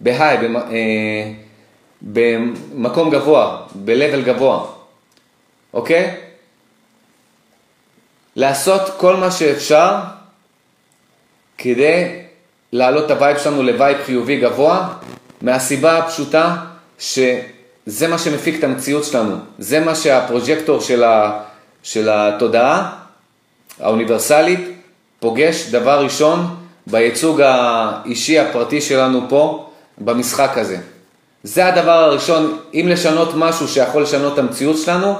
ב 0.00 0.06
high, 0.06 0.38
אה, 0.56 1.32
במקום 2.02 3.10
גבוה, 3.10 3.56
ב-level 3.74 4.20
גבוה, 4.24 4.66
אוקיי? 5.74 6.14
לעשות 8.36 8.80
כל 8.96 9.16
מה 9.16 9.30
שאפשר 9.30 9.96
כדי 11.58 12.22
להעלות 12.72 13.06
את 13.06 13.10
ה 13.10 13.16
vibe 13.16 13.38
שלנו 13.38 13.62
ל 13.62 13.69
vibe 13.69 13.98
חיובי 14.04 14.40
גבוה, 14.40 14.88
מהסיבה 15.42 15.98
הפשוטה 15.98 16.56
שזה 16.98 18.08
מה 18.08 18.18
שמפיק 18.18 18.58
את 18.58 18.64
המציאות 18.64 19.04
שלנו, 19.04 19.36
זה 19.58 19.80
מה 19.80 19.94
שה 19.94 20.15
projector 20.15 20.80
של, 20.80 21.04
ה, 21.04 21.40
של 21.82 22.08
התודעה 22.12 22.92
האוניברסלית 23.80 24.60
פוגש 25.20 25.66
דבר 25.70 26.04
ראשון 26.04 26.56
בייצוג 26.86 27.40
האישי 27.40 28.38
הפרטי 28.38 28.80
שלנו 28.80 29.20
פה 29.28 29.70
במשחק 29.98 30.58
הזה. 30.58 30.78
זה 31.42 31.66
הדבר 31.66 31.90
הראשון, 31.90 32.58
אם 32.74 32.86
לשנות 32.88 33.28
משהו 33.36 33.68
שיכול 33.68 34.02
לשנות 34.02 34.32
את 34.32 34.38
המציאות 34.38 34.76
שלנו 34.78 35.14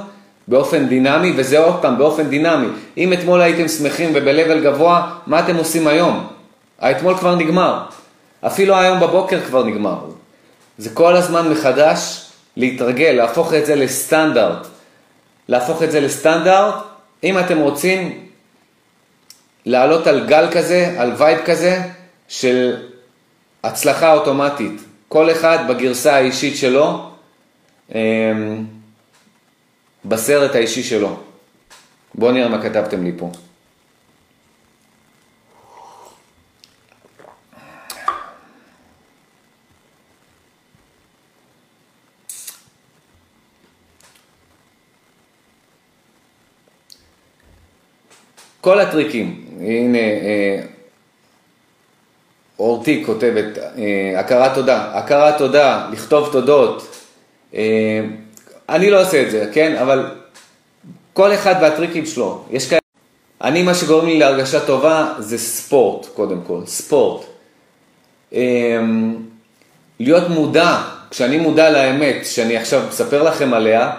באופן 0.48 0.86
דינמי, 0.88 1.32
וזה 1.36 1.58
עוד 1.58 1.82
פעם 1.82 1.98
באופן 1.98 2.28
דינמי. 2.28 2.66
אם 2.96 3.12
אתמול 3.12 3.40
הייתם 3.40 3.68
שמחים 3.68 4.10
וב-level 4.14 4.64
גבוה, 4.64 5.10
מה 5.26 5.40
אתם 5.40 5.56
עושים 5.56 5.86
היום? 5.86 6.26
האתמול 6.80 7.16
כבר 7.16 7.34
נגמר. 7.34 7.82
אפילו 8.46 8.76
היום 8.76 9.00
בבוקר 9.00 9.40
כבר 9.40 9.64
נגמר. 9.64 9.98
זה 10.78 10.90
כל 10.90 11.16
הזמן 11.16 11.48
מחדש 11.48 12.26
להתרגל, 12.56 13.10
להפוך 13.10 13.54
את 13.54 13.66
זה 13.66 13.74
לסטנדרט. 13.74 14.66
להפוך 15.48 15.82
את 15.82 15.90
זה 15.90 16.00
לסטנדרט, 16.00 16.74
אם 17.24 17.38
אתם 17.38 17.58
רוצים 17.58 18.26
לעלות 19.66 20.06
על 20.06 20.26
גל 20.26 20.48
כזה, 20.52 20.94
על 20.98 21.12
וייב 21.16 21.38
כזה, 21.44 21.82
של 22.28 22.76
הצלחה 23.64 24.12
אוטומטית. 24.12 24.80
כל 25.08 25.30
אחד 25.30 25.58
בגרסה 25.68 26.14
האישית 26.14 26.56
שלו, 26.56 27.10
אמ, 27.94 28.64
בסרט 30.04 30.54
האישי 30.54 30.82
שלו. 30.82 31.16
בואו 32.14 32.32
נראה 32.32 32.48
מה 32.48 32.62
כתבתם 32.62 33.04
לי 33.04 33.12
פה. 33.16 33.30
כל 48.60 48.80
הטריקים, 48.80 49.44
הנה 49.60 49.98
אה, 49.98 50.60
אורתי 52.58 53.02
כותבת, 53.06 53.58
אה, 53.58 54.20
הכרת 54.20 54.54
תודה, 54.54 54.90
הכרת 54.98 55.38
תודה, 55.38 55.88
לכתוב 55.92 56.28
תודות, 56.32 56.96
אה, 57.54 58.00
אני 58.68 58.90
לא 58.90 59.02
עושה 59.02 59.22
את 59.22 59.30
זה, 59.30 59.50
כן? 59.52 59.76
אבל 59.76 60.06
כל 61.12 61.34
אחד 61.34 61.54
והטריקים 61.62 62.06
שלו. 62.06 62.44
יש 62.50 62.68
כאלה... 62.68 62.80
אני, 63.42 63.62
מה 63.62 63.74
שגורם 63.74 64.06
לי 64.06 64.18
להרגשה 64.18 64.66
טובה 64.66 65.12
זה 65.18 65.38
ספורט, 65.38 66.06
קודם 66.14 66.40
כל, 66.46 66.60
ספורט. 66.66 67.24
להיות 70.00 70.28
מודע, 70.28 70.82
כשאני 71.10 71.38
מודע 71.38 71.70
לאמת, 71.70 72.26
שאני 72.26 72.56
עכשיו 72.56 72.82
מספר 72.88 73.22
לכם 73.22 73.54
עליה, 73.54 73.90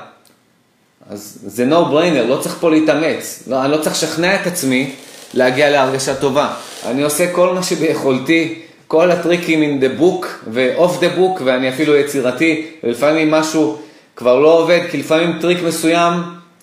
אז 1.11 1.37
זה 1.45 1.65
no 1.69 1.91
brainer, 1.91 2.27
לא 2.27 2.37
צריך 2.41 2.55
פה 2.59 2.69
להתאמץ. 2.69 3.43
לא, 3.47 3.63
אני 3.63 3.71
לא 3.71 3.77
צריך 3.77 3.95
לשכנע 3.95 4.41
את 4.41 4.47
עצמי 4.47 4.91
להגיע 5.33 5.69
להרגשה 5.69 6.15
טובה. 6.15 6.53
אני 6.85 7.03
עושה 7.03 7.33
כל 7.33 7.53
מה 7.53 7.63
שביכולתי, 7.63 8.59
כל 8.87 9.11
הטריקים 9.11 9.61
in 9.61 9.83
the 9.83 10.01
book 10.01 10.25
ו-off 10.47 11.01
the 11.01 11.17
book, 11.17 11.41
ואני 11.43 11.69
אפילו 11.69 11.95
יצירתי, 11.95 12.67
ולפעמים 12.83 13.31
משהו 13.31 13.77
כבר 14.15 14.39
לא 14.39 14.59
עובד, 14.59 14.79
כי 14.91 14.97
לפעמים 14.97 15.37
טריק 15.41 15.63
מסוים 15.63 16.13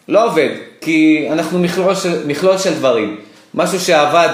לא 0.09 0.27
עובד, 0.27 0.49
כי 0.81 1.29
אנחנו 1.33 1.59
מכלול 1.59 1.95
של, 1.95 2.27
מכלול 2.27 2.59
של 2.59 2.75
דברים. 2.75 3.17
משהו 3.55 3.81
שעבד 3.81 4.29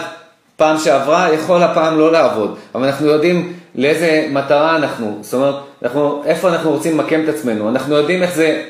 פעם 0.56 0.78
שעברה, 0.78 1.33
יכול 1.33 1.62
הפעם 1.62 1.99
לא 1.99 2.12
לעבוד, 2.12 2.56
אבל 2.75 2.85
אנחנו 2.85 3.06
יודעים 3.06 3.52
לאיזה 3.75 4.26
מטרה 4.30 4.76
אנחנו, 4.76 5.18
זאת 5.21 5.35
אומרת, 5.35 5.54
אנחנו, 5.83 6.23
איפה 6.26 6.49
אנחנו 6.49 6.71
רוצים 6.71 6.99
למקם 6.99 7.25
את 7.25 7.28
עצמנו, 7.28 7.68
אנחנו 7.68 7.94
יודעים 7.94 8.23
איך 8.23 8.35
זה 8.35 8.62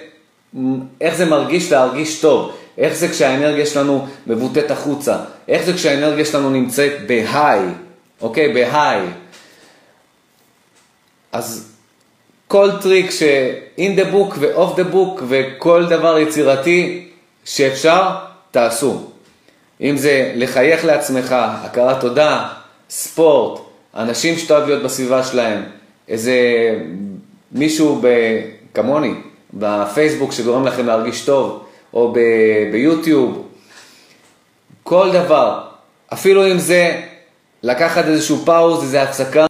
איך 1.00 1.14
זה 1.14 1.24
מרגיש 1.24 1.72
להרגיש 1.72 2.20
טוב, 2.20 2.52
איך 2.78 2.94
זה 2.94 3.08
כשהאנרגיה 3.08 3.66
שלנו 3.66 4.06
מבוטאת 4.26 4.70
החוצה, 4.70 5.16
איך 5.48 5.62
זה 5.62 5.72
כשהאנרגיה 5.72 6.24
שלנו 6.24 6.50
נמצאת 6.50 6.92
בהיי, 7.06 7.60
אוקיי? 8.20 8.52
בהיי. 8.54 9.00
אז 11.32 11.74
כל 12.48 12.70
טריק 12.82 13.10
ש-in 13.10 13.98
the 13.98 14.12
book 14.12 14.34
ו-off 14.38 14.78
the 14.78 14.94
book 14.94 15.22
וכל 15.28 15.86
דבר 15.86 16.18
יצירתי 16.18 17.08
שאפשר, 17.44 18.10
תעשו. 18.50 19.10
אם 19.80 19.96
זה 19.96 20.32
לחייך 20.36 20.84
לעצמך, 20.84 21.34
הכרת 21.38 22.00
תודה, 22.00 22.48
ספורט, 22.90 23.60
אנשים 23.96 24.38
שאתה 24.38 24.56
אוהב 24.56 24.68
להיות 24.68 24.82
בסביבה 24.82 25.24
שלהם, 25.24 25.62
איזה 26.08 26.34
מישהו 27.52 27.98
ב... 28.02 28.08
כמוני, 28.74 29.14
בפייסבוק 29.54 30.32
שגורם 30.32 30.66
לכם 30.66 30.86
להרגיש 30.86 31.24
טוב, 31.24 31.64
או 31.94 32.12
ב- 32.12 32.18
ביוטיוב, 32.72 33.48
כל 34.82 35.10
דבר, 35.12 35.60
אפילו 36.12 36.52
אם 36.52 36.58
זה 36.58 37.00
לקחת 37.62 38.04
איזשהו 38.04 38.42
pause, 38.44 38.82
איזו 38.82 38.98
הפסקה, 38.98 39.46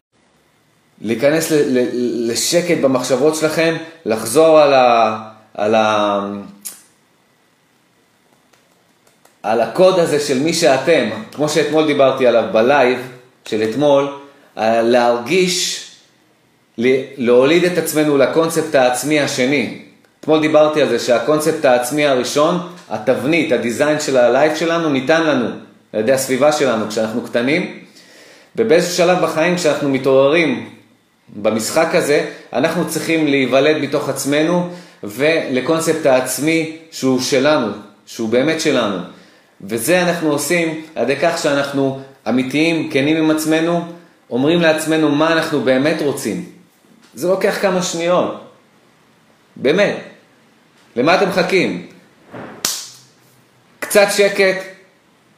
להיכנס 1.01 1.51
ל- 1.51 1.79
ל- 1.79 2.31
לשקט 2.33 2.79
במחשבות 2.83 3.35
שלכם, 3.35 3.77
לחזור 4.07 4.59
על, 4.61 4.75
ה- 4.75 5.19
על, 5.55 5.75
ה- 5.75 6.29
על 9.43 9.61
הקוד 9.61 9.99
הזה 9.99 10.21
של 10.21 10.39
מי 10.39 10.53
שאתם, 10.55 11.09
כמו 11.33 11.49
שאתמול 11.49 11.87
דיברתי 11.87 12.27
עליו 12.27 12.45
ב 12.53 12.62
live 12.62 12.99
של 13.45 13.63
אתמול, 13.71 14.09
להרגיש, 14.57 15.81
להוליד 17.17 17.65
את 17.65 17.79
עצמנו 17.79 18.19
לקונספט 18.19 18.75
העצמי 18.75 19.21
השני, 19.21 19.84
אתמול 20.25 20.41
דיברתי 20.41 20.83
על 20.83 20.89
זה 20.89 20.99
שהקונספט 20.99 21.65
העצמי 21.65 22.07
הראשון, 22.07 22.59
התבנית, 22.91 23.53
הדיזיין 23.53 24.01
של 24.01 24.17
הלייף 24.17 24.57
שלנו, 24.59 24.89
ניתן 24.89 25.23
לנו 25.23 25.49
על 25.93 26.01
ידי 26.01 26.13
הסביבה 26.13 26.53
שלנו 26.53 26.89
כשאנחנו 26.89 27.23
קטנים, 27.23 27.79
ובאיזשהו 28.57 28.97
שלב 28.97 29.19
בחיים 29.23 29.57
כשאנחנו 29.57 29.89
מתעוררים 29.89 30.71
במשחק 31.37 31.95
הזה, 31.95 32.27
אנחנו 32.53 32.89
צריכים 32.89 33.27
להיוולד 33.27 33.77
מתוך 33.83 34.09
עצמנו 34.09 34.69
ולקונספט 35.03 36.07
העצמי 36.07 36.77
שהוא 36.91 37.21
שלנו, 37.21 37.67
שהוא 38.07 38.29
באמת 38.29 38.61
שלנו. 38.61 38.97
וזה 39.61 40.03
אנחנו 40.03 40.33
עושים 40.33 40.83
על 40.95 41.03
ידי 41.11 41.17
כך 41.23 41.39
שאנחנו 41.39 42.01
אמיתיים, 42.29 42.91
כנים 42.91 43.17
עם 43.17 43.31
עצמנו, 43.31 43.85
אומרים 44.31 44.61
לעצמנו 44.61 45.09
מה 45.09 45.33
אנחנו 45.33 45.61
באמת 45.61 45.97
רוצים. 46.03 46.45
זה 47.15 47.29
לוקח 47.29 47.59
כמה 47.61 47.83
שניות, 47.83 48.41
באמת. 49.57 50.14
למה 50.97 51.15
אתם 51.15 51.29
מחכים? 51.29 51.87
קצת 53.79 54.07
שקט, 54.17 54.63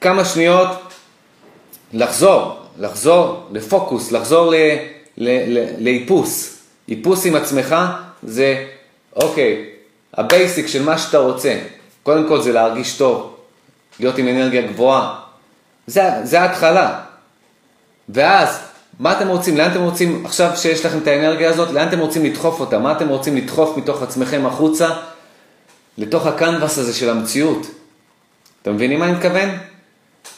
כמה 0.01 0.25
שניות, 0.25 0.69
לחזור, 1.93 2.59
לחזור 2.79 3.47
לפוקוס, 3.53 4.13
לחזור 4.13 4.51
ל, 4.51 4.55
ל, 5.17 5.59
ל, 5.59 5.67
לאיפוס. 5.79 6.59
איפוס 6.89 7.27
עם 7.27 7.35
עצמך 7.35 7.77
זה, 8.23 8.67
אוקיי, 9.17 9.65
ה 10.15 10.23
basic 10.23 10.67
של 10.67 10.83
מה 10.83 10.99
שאתה 10.99 11.19
רוצה. 11.19 11.59
קודם 12.03 12.29
כל 12.29 12.43
זה 12.43 12.53
להרגיש 12.53 12.97
טוב, 12.97 13.37
להיות 14.01 14.19
עם 14.19 14.29
אנרגיה 14.29 14.63
גבוהה. 14.63 15.21
זה, 15.87 16.03
זה 16.23 16.41
ההתחלה. 16.41 17.01
ואז, 18.09 18.59
מה 19.01 19.13
אתם 19.13 19.29
רוצים? 19.29 19.57
לאן 19.57 19.71
אתם 19.71 19.83
רוצים, 19.83 20.27
עכשיו 20.27 20.51
שיש 20.57 20.87
לכם 20.87 20.99
את 20.99 21.07
האנרגיה 21.07 21.51
הזאת, 21.51 21.71
לאן 21.71 21.89
אתם 21.89 21.99
רוצים 21.99 22.25
לדחוף 22.25 22.61
אותה? 22.61 22.79
מה 22.79 22.93
אתם 22.93 23.09
רוצים 23.09 23.37
לדחוף 23.37 23.77
מתוך 23.77 24.03
עצמכם 24.03 24.47
החוצה? 24.47 24.89
לתוך 25.99 26.27
הקנבס 26.27 26.79
הזה 26.79 26.95
של 26.95 27.11
המציאות. 27.11 27.67
אתם 28.63 28.75
מבינים 28.75 28.99
מה 28.99 29.05
אני 29.05 29.13
מתכוון? 29.13 29.49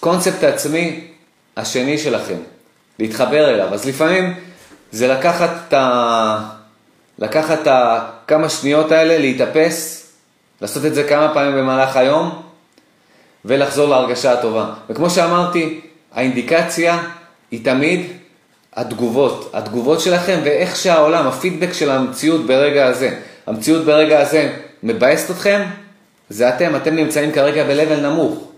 קונספט 0.01 0.44
העצמי 0.44 1.05
השני 1.57 1.99
שלכם, 1.99 2.37
להתחבר 2.99 3.51
אליו. 3.55 3.75
אז 3.75 3.85
לפעמים 3.85 4.35
זה 4.92 5.09
לקחת 5.09 5.51
את 5.68 5.73
ה... 5.73 6.51
לקחת 7.18 7.59
את 7.62 7.68
הכמה 7.71 8.49
שניות 8.49 8.92
האלה, 8.92 9.18
להתאפס, 9.18 10.07
לעשות 10.61 10.85
את 10.85 10.94
זה 10.94 11.05
כמה 11.05 11.35
פעמים 11.35 11.59
במהלך 11.59 11.97
היום, 11.97 12.42
ולחזור 13.44 13.88
להרגשה 13.88 14.33
הטובה. 14.33 14.75
וכמו 14.90 15.11
שאמרתי, 15.11 15.81
האינדיקציה 16.12 16.99
היא 17.51 17.64
תמיד 17.64 18.07
התגובות, 18.75 19.51
התגובות 19.55 20.01
שלכם 20.01 20.40
ואיך 20.44 20.77
שהעולם, 20.77 21.27
הפידבק 21.27 21.73
של 21.73 21.90
המציאות 21.90 22.47
ברגע 22.47 22.87
הזה. 22.87 23.18
המציאות 23.47 23.85
ברגע 23.85 24.21
הזה 24.21 24.57
מבאסת 24.83 25.31
אתכם, 25.31 25.62
זה 26.31 26.49
אתם, 26.49 26.77
אתם 26.77 26.95
נמצאים 26.95 27.33
כרגע 27.33 27.64
ב-level 27.64 28.01
נמוך. 28.01 28.49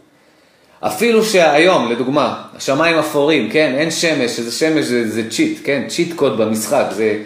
אפילו 0.80 1.24
שהיום, 1.24 1.92
לדוגמה, 1.92 2.42
השמיים 2.56 2.98
אפורים, 2.98 3.50
כן, 3.50 3.74
אין 3.78 3.90
שמש, 3.90 4.30
שזה 4.30 4.52
שמש 4.52 4.84
זה, 4.84 5.10
זה 5.10 5.30
צ'יט, 5.30 5.58
כן, 5.64 5.82
צ'יט 5.88 6.12
קוד 6.16 6.38
במשחק, 6.38 6.84
זה 6.90 7.18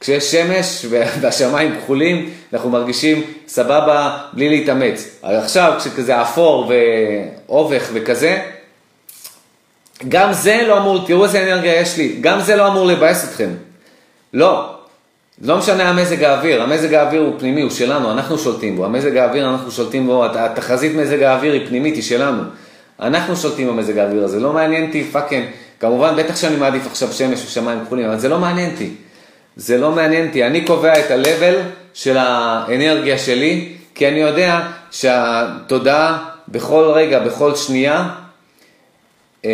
כשיש 0.00 0.30
שמש 0.30 0.86
והשמיים 1.20 1.76
כחולים, 1.80 2.30
אנחנו 2.52 2.70
מרגישים 2.70 3.22
סבבה 3.48 4.18
בלי 4.32 4.48
להתאמץ. 4.48 5.18
עכשיו, 5.22 5.74
כשכזה 5.78 6.22
אפור 6.22 6.72
ואובך 7.48 7.88
וכזה, 7.92 8.38
גם 10.08 10.32
זה 10.32 10.64
לא 10.66 10.78
אמור, 10.78 11.06
תראו 11.06 11.24
איזה 11.24 11.42
אנרגיה 11.42 11.80
יש 11.80 11.96
לי, 11.96 12.16
גם 12.20 12.40
זה 12.40 12.56
לא 12.56 12.68
אמור 12.68 12.86
לבאס 12.86 13.24
אתכם. 13.24 13.50
לא, 14.34 14.74
לא 15.42 15.58
משנה 15.58 15.90
המזג 15.90 16.24
האוויר, 16.24 16.62
המזג 16.62 16.94
האוויר 16.94 17.20
הוא 17.22 17.34
פנימי, 17.38 17.62
הוא 17.62 17.70
שלנו, 17.70 18.12
אנחנו 18.12 18.38
שולטים 18.38 18.76
בו. 18.76 18.84
המזג 18.84 19.16
האוויר, 19.16 19.50
אנחנו 19.50 19.70
שולטים 19.70 20.06
בו, 20.06 20.24
התחזית 20.24 20.94
מזג 20.94 21.22
האוויר 21.22 21.52
היא 21.52 21.66
פנימית, 21.68 21.94
היא 21.94 22.02
שלנו. 22.02 22.42
אנחנו 23.00 23.36
שולטים 23.36 23.68
במזג 23.68 23.98
האוויר 23.98 24.24
הזה, 24.24 24.40
לא 24.40 24.52
מעניין 24.52 24.86
אותי 24.86 25.04
fucking, 25.04 25.44
כמובן, 25.80 26.16
בטח 26.16 26.36
שאני 26.36 26.56
מעדיף 26.56 26.86
עכשיו 26.86 27.12
שמש 27.12 27.44
ושמיים 27.44 27.84
כחולים, 27.84 28.06
אבל 28.06 28.18
זה 28.18 28.28
לא 28.28 28.38
מעניין 28.38 28.70
אותי. 28.70 28.90
זה 29.56 29.78
לא 29.78 29.92
מעניין 29.92 30.26
אותי, 30.26 30.46
אני 30.46 30.64
קובע 30.64 30.98
את 30.98 31.10
ה-level 31.10 31.54
של 31.94 32.16
האנרגיה 32.16 33.18
שלי, 33.18 33.72
כי 33.94 34.08
אני 34.08 34.20
יודע 34.20 34.60
שהתודעה 34.90 36.18
בכל 36.48 36.90
רגע, 36.94 37.18
בכל 37.18 37.54
שנייה, 37.54 38.08
אה, 39.44 39.50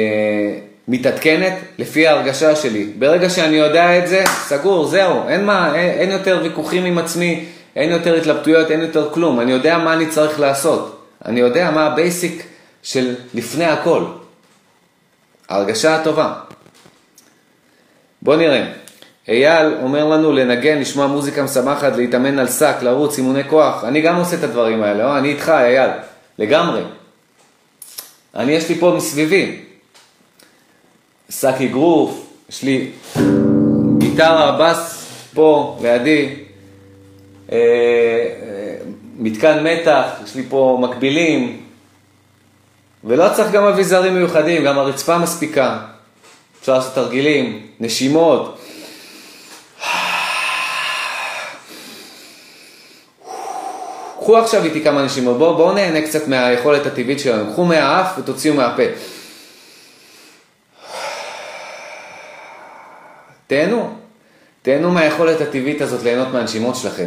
מתעדכנת 0.88 1.52
לפי 1.78 2.06
ההרגשה 2.06 2.56
שלי. 2.56 2.84
ברגע 2.98 3.30
שאני 3.30 3.56
יודע 3.56 3.98
את 3.98 4.08
זה, 4.08 4.24
סגור, 4.26 4.86
זהו, 4.86 5.28
אין, 5.28 5.44
מה, 5.44 5.74
אין, 5.74 5.90
אין 5.90 6.10
יותר 6.10 6.40
ויכוחים 6.42 6.84
עם 6.84 6.98
עצמי, 6.98 7.44
אין 7.76 7.90
יותר 7.90 8.14
התלבטויות, 8.14 8.70
אין 8.70 8.80
יותר 8.80 9.10
כלום. 9.14 9.40
אני 9.40 9.52
יודע 9.52 9.78
מה 9.78 9.92
אני 9.92 10.06
צריך 10.06 10.40
לעשות. 10.40 11.06
אני 11.24 11.40
יודע 11.40 11.70
מה 11.70 11.86
ה 11.86 11.96
basic 11.96 12.42
של 12.82 13.14
לפני 13.34 13.64
הכל. 13.64 14.04
ההרגשה 15.48 15.94
הטובה. 15.94 16.32
בואו 18.22 18.36
נראה. 18.36 18.66
אייל 19.28 19.74
אומר 19.82 20.04
לנו 20.04 20.32
לנגן, 20.32 20.78
לשמוע 20.78 21.06
מוזיקה 21.06 21.42
משמחת, 21.42 21.96
להתאמן 21.96 22.38
על 22.38 22.48
שק, 22.48 22.76
לרוץ, 22.82 23.18
אימוני 23.18 23.44
כוח. 23.48 23.84
אני 23.84 24.00
גם 24.00 24.16
עושה 24.16 24.36
את 24.36 24.42
הדברים 24.42 24.82
האלה, 24.82 25.04
לא? 25.04 25.18
אני 25.18 25.28
איתך, 25.28 25.48
אייל, 25.48 25.90
לגמרי. 26.38 26.80
אני, 28.34 28.52
יש 28.52 28.68
לי 28.68 28.74
פה 28.74 28.94
מסביבי. 28.96 29.67
שק 31.30 31.54
אגרוף, 31.64 32.26
יש 32.48 32.62
לי 32.62 32.90
גיטרה, 33.98 34.56
בס 34.60 35.06
פה 35.34 35.78
לידי, 35.82 36.34
אה, 37.52 37.56
אה, 37.56 38.76
מתקן 39.18 39.66
מתח, 39.66 40.04
יש 40.24 40.34
לי 40.34 40.42
פה 40.48 40.78
מקבילים, 40.80 41.60
ולא 43.04 43.28
צריך 43.34 43.50
גם 43.50 43.64
אביזרים 43.64 44.14
מיוחדים, 44.14 44.64
גם 44.64 44.78
הרצפה 44.78 45.18
מספיקה. 45.18 45.78
אפשר 46.60 46.74
לעשות 46.74 46.94
תרגילים, 46.94 47.66
נשימות. 47.80 48.58
קחו 54.20 54.38
עכשיו 54.38 54.64
איתי 54.64 54.84
כמה 54.84 55.02
נשימות, 55.02 55.38
בואו 55.38 55.56
בוא 55.56 55.72
נהנה 55.72 56.02
קצת 56.02 56.28
מהיכולת 56.28 56.86
הטבעית 56.86 57.20
שלנו. 57.20 57.52
קחו 57.52 57.64
מהאף 57.64 58.18
ותוציאו 58.18 58.54
מהפה. 58.54 58.82
תהנו, 63.48 63.90
תהנו 64.62 64.90
מהיכולת 64.90 65.40
הטבעית 65.40 65.80
הזאת 65.80 66.02
ליהנות 66.02 66.28
מהנשימות 66.32 66.76
שלכם. 66.76 67.06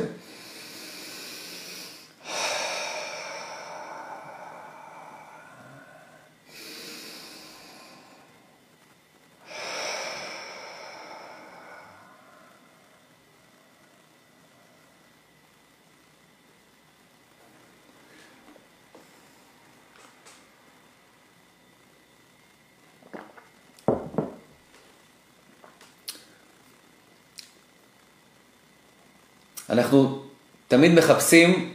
אנחנו 29.71 30.19
תמיד 30.67 30.93
מחפשים 30.93 31.69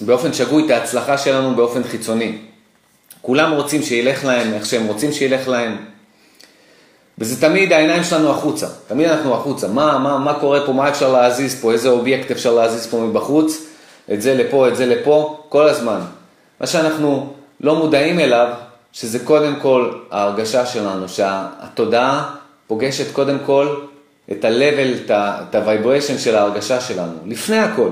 באופן 0.00 0.32
שגוי 0.32 0.66
את 0.66 0.70
ההצלחה 0.70 1.18
שלנו 1.18 1.56
באופן 1.56 1.82
חיצוני. 1.84 2.38
כולם 3.22 3.52
רוצים 3.52 3.82
שילך 3.82 4.24
להם 4.24 4.54
איך 4.54 4.66
שהם 4.66 4.86
רוצים 4.86 5.12
שילך 5.12 5.48
להם. 5.48 5.76
וזה 7.18 7.40
תמיד 7.40 7.72
העיניים 7.72 8.04
שלנו 8.04 8.30
החוצה, 8.30 8.66
תמיד 8.88 9.08
אנחנו 9.08 9.34
החוצה. 9.34 9.68
מה, 9.68 9.98
מה, 9.98 10.18
מה 10.18 10.40
קורה 10.40 10.66
פה, 10.66 10.72
מה 10.72 10.88
אפשר 10.88 11.12
להזיז 11.12 11.60
פה, 11.60 11.72
איזה 11.72 11.88
אובייקט 11.88 12.30
אפשר 12.30 12.54
להזיז 12.54 12.86
פה 12.86 13.00
מבחוץ, 13.00 13.66
את 14.12 14.22
זה 14.22 14.34
לפה, 14.34 14.68
את 14.68 14.76
זה 14.76 14.86
לפה, 14.86 15.44
כל 15.48 15.68
הזמן. 15.68 16.00
מה 16.60 16.66
שאנחנו 16.66 17.32
לא 17.60 17.76
מודעים 17.76 18.20
אליו, 18.20 18.48
שזה 18.92 19.18
קודם 19.18 19.56
כל 19.62 19.92
ההרגשה 20.10 20.66
שלנו, 20.66 21.08
שהתודעה 21.08 22.34
פוגשת 22.66 23.12
קודם 23.12 23.38
כל 23.46 23.76
את 24.32 24.44
ה-level, 24.44 25.10
את 25.10 25.54
ה-vibration 25.54 26.18
של 26.18 26.36
ההרגשה 26.36 26.80
שלנו, 26.80 27.18
לפני 27.26 27.58
הכל. 27.58 27.90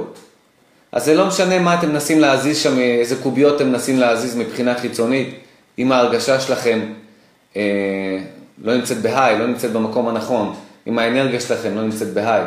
אז 0.92 1.04
זה 1.04 1.14
לא 1.14 1.26
משנה 1.26 1.58
מה 1.58 1.78
אתם 1.78 1.88
מנסים 1.88 2.20
להזיז 2.20 2.58
שם, 2.58 2.78
איזה 2.78 3.16
קוביות 3.22 3.56
אתם 3.56 3.68
מנסים 3.68 3.98
להזיז 3.98 4.36
מבחינה 4.36 4.78
חיצונית, 4.78 5.34
אם 5.78 5.92
ההרגשה 5.92 6.40
שלכם 6.40 6.92
אה, 7.56 8.18
לא 8.62 8.76
נמצאת 8.76 8.98
בהיי, 8.98 9.38
לא 9.38 9.46
נמצאת 9.46 9.72
במקום 9.72 10.08
הנכון, 10.08 10.56
אם 10.86 10.98
האנרגיה 10.98 11.40
שלכם 11.40 11.74
לא 11.74 11.82
נמצאת 11.82 12.12
בהיי. 12.12 12.44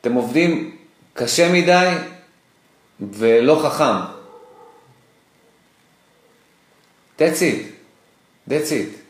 אתם 0.00 0.12
עובדים 0.12 0.76
קשה 1.14 1.52
מדי 1.52 1.90
ולא 3.00 3.60
חכם. 3.62 4.14
That's 7.18 7.40
it. 7.40 7.60
That's 8.50 8.70
it. 8.70 9.03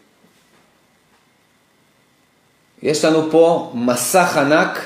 יש 2.85 3.05
לנו 3.05 3.31
פה 3.31 3.73
מסך 3.75 4.37
ענק 4.37 4.79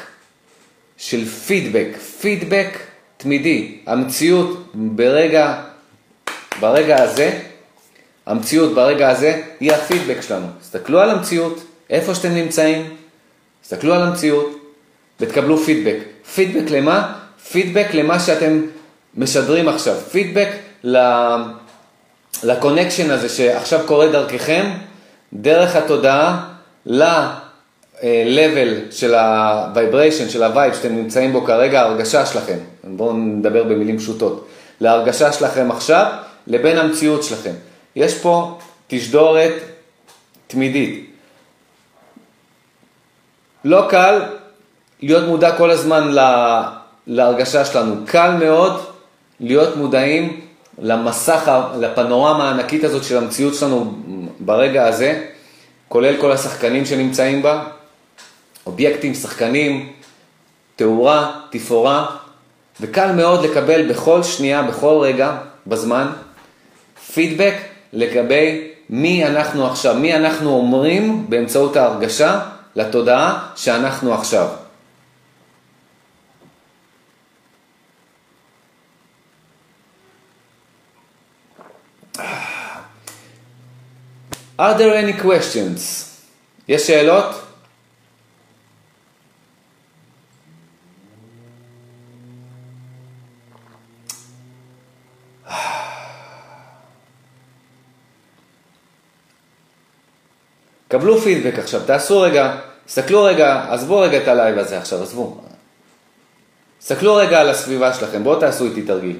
של 0.96 1.26
פידבק, 1.26 1.88
פידבק 2.20 2.78
תמידי. 3.16 3.78
המציאות 3.86 4.70
ברגע, 4.74 5.60
ברגע 6.60 7.02
הזה, 7.02 7.40
המציאות 8.26 8.74
ברגע 8.74 9.10
הזה 9.10 9.42
היא 9.60 9.72
הפידבק 9.72 10.20
שלנו. 10.20 10.46
תסתכלו 10.60 11.00
על 11.00 11.10
המציאות, 11.10 11.64
איפה 11.90 12.14
שאתם 12.14 12.34
נמצאים, 12.34 12.96
תסתכלו 13.62 13.94
על 13.94 14.02
המציאות 14.02 14.58
ותקבלו 15.20 15.58
פידבק. 15.58 15.98
פידבק 16.34 16.70
למה? 16.70 17.18
פידבק 17.50 17.86
למה 17.92 18.20
שאתם 18.20 18.60
משדרים 19.14 19.68
עכשיו. 19.68 19.94
פידבק 20.10 20.48
לקונקשן 22.42 23.10
הזה 23.10 23.28
שעכשיו 23.28 23.80
קורה 23.86 24.08
דרככם, 24.08 24.70
דרך 25.32 25.76
התודעה, 25.76 26.54
ל-level 28.02 28.92
של 28.92 29.14
ה-vibration, 29.14 30.28
של 30.28 30.42
ה-vibe 30.42 30.74
שאתם 30.74 30.96
נמצאים 30.96 31.32
בו 31.32 31.44
כרגע, 31.44 31.80
ההרגשה 31.80 32.26
שלכם. 32.26 32.58
בואו 32.84 33.12
נדבר 33.12 33.64
במילים 33.64 33.98
פשוטות. 33.98 34.48
להרגשה 34.80 35.32
שלכם 35.32 35.70
עכשיו, 35.70 36.06
לבין 36.46 36.78
המציאות 36.78 37.22
שלכם. 37.22 37.52
יש 37.96 38.18
פה 38.18 38.58
תשדורת 38.86 39.52
תמידית. 40.46 41.10
לא 43.64 43.86
קל 43.88 44.22
להיות 45.00 45.28
מודע 45.28 45.56
כל 45.56 45.70
הזמן 45.70 46.14
להרגשה 47.06 47.64
שלנו. 47.64 47.94
קל 48.06 48.30
מאוד 48.30 48.80
להיות 49.40 49.76
מודעים 49.76 50.40
למסך, 50.78 51.52
לפנורמה 51.80 52.48
הענקית 52.48 52.84
הזאת 52.84 53.04
של 53.04 53.16
המציאות 53.16 53.54
שלנו 53.54 53.94
ברגע 54.40 54.86
הזה, 54.86 55.24
כולל 55.88 56.16
כל 56.20 56.32
השחקנים 56.32 56.86
שנמצאים 56.86 57.42
בה, 57.42 57.64
אובייקטים, 58.68 59.14
שחקנים, 59.14 59.92
תאורה, 60.76 61.40
תפאורה, 61.50 62.06
וקל 62.80 63.12
מאוד 63.12 63.44
לקבל 63.44 63.88
בכל 63.88 64.22
שנייה, 64.22 64.62
בכל 64.62 64.98
רגע, 65.02 65.38
בזמן, 65.66 66.06
פידבק 67.14 67.54
לגבי 67.92 68.70
מי 68.90 69.26
אנחנו 69.26 69.66
עכשיו, 69.66 69.94
מי 69.94 70.16
אנחנו 70.16 70.50
אומרים 70.50 71.30
באמצעות 71.30 71.76
ההרגשה 71.76 72.40
לתודעה 72.76 73.48
שאנחנו 73.56 74.14
עכשיו. 74.14 74.48
Are 84.58 84.74
there 84.78 84.94
any 84.94 85.22
questions? 85.22 85.80
יש 86.68 86.86
שאלות? 86.86 87.47
קבלו 100.88 101.18
פידבק 101.18 101.58
עכשיו, 101.58 101.80
תעשו 101.86 102.20
רגע, 102.20 102.56
תסתכלו 102.86 103.24
רגע, 103.24 103.64
עזבו 103.68 104.00
רגע 104.00 104.18
את 104.22 104.28
הלייב 104.28 104.58
הזה 104.58 104.78
עכשיו, 104.78 105.02
עזבו. 105.02 105.40
תסתכלו 106.78 107.14
רגע 107.14 107.40
על 107.40 107.48
הסביבה 107.48 107.94
שלכם, 107.94 108.24
בואו 108.24 108.40
תעשו 108.40 108.64
איתי 108.64 108.82
תרגיל. 108.82 109.16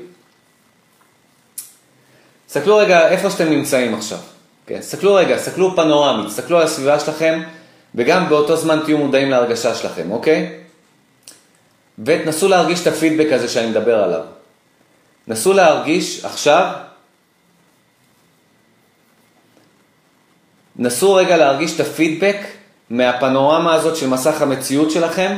תסתכלו 2.46 2.76
רגע 2.76 3.08
איפה 3.08 3.30
שאתם 3.30 3.50
נמצאים 3.50 3.94
עכשיו. 3.94 4.18
כן? 4.66 4.80
תסתכלו 4.80 5.14
רגע, 5.14 5.36
תסתכלו 5.36 5.76
פנורמית, 5.76 6.26
תסתכלו 6.26 6.58
על 6.58 6.62
הסביבה 6.62 7.00
שלכם, 7.00 7.42
וגם 7.94 8.28
באותו 8.28 8.56
זמן 8.56 8.80
תהיו 8.84 8.98
מודעים 8.98 9.30
להרגשה 9.30 9.74
שלכם, 9.74 10.10
אוקיי? 10.10 10.58
ותנסו 12.04 12.48
להרגיש 12.48 12.82
את 12.82 12.86
הפידבק 12.86 13.32
הזה 13.32 13.48
שאני 13.48 13.70
מדבר 13.70 14.04
עליו. 14.04 14.22
נסו 15.28 15.52
להרגיש 15.52 16.24
עכשיו, 16.24 16.72
נסו 20.78 21.14
רגע 21.14 21.36
להרגיש 21.36 21.74
את 21.74 21.80
הפידבק 21.80 22.36
מהפנורמה 22.90 23.74
הזאת 23.74 23.96
של 23.96 24.08
מסך 24.08 24.42
המציאות 24.42 24.90
שלכם, 24.90 25.36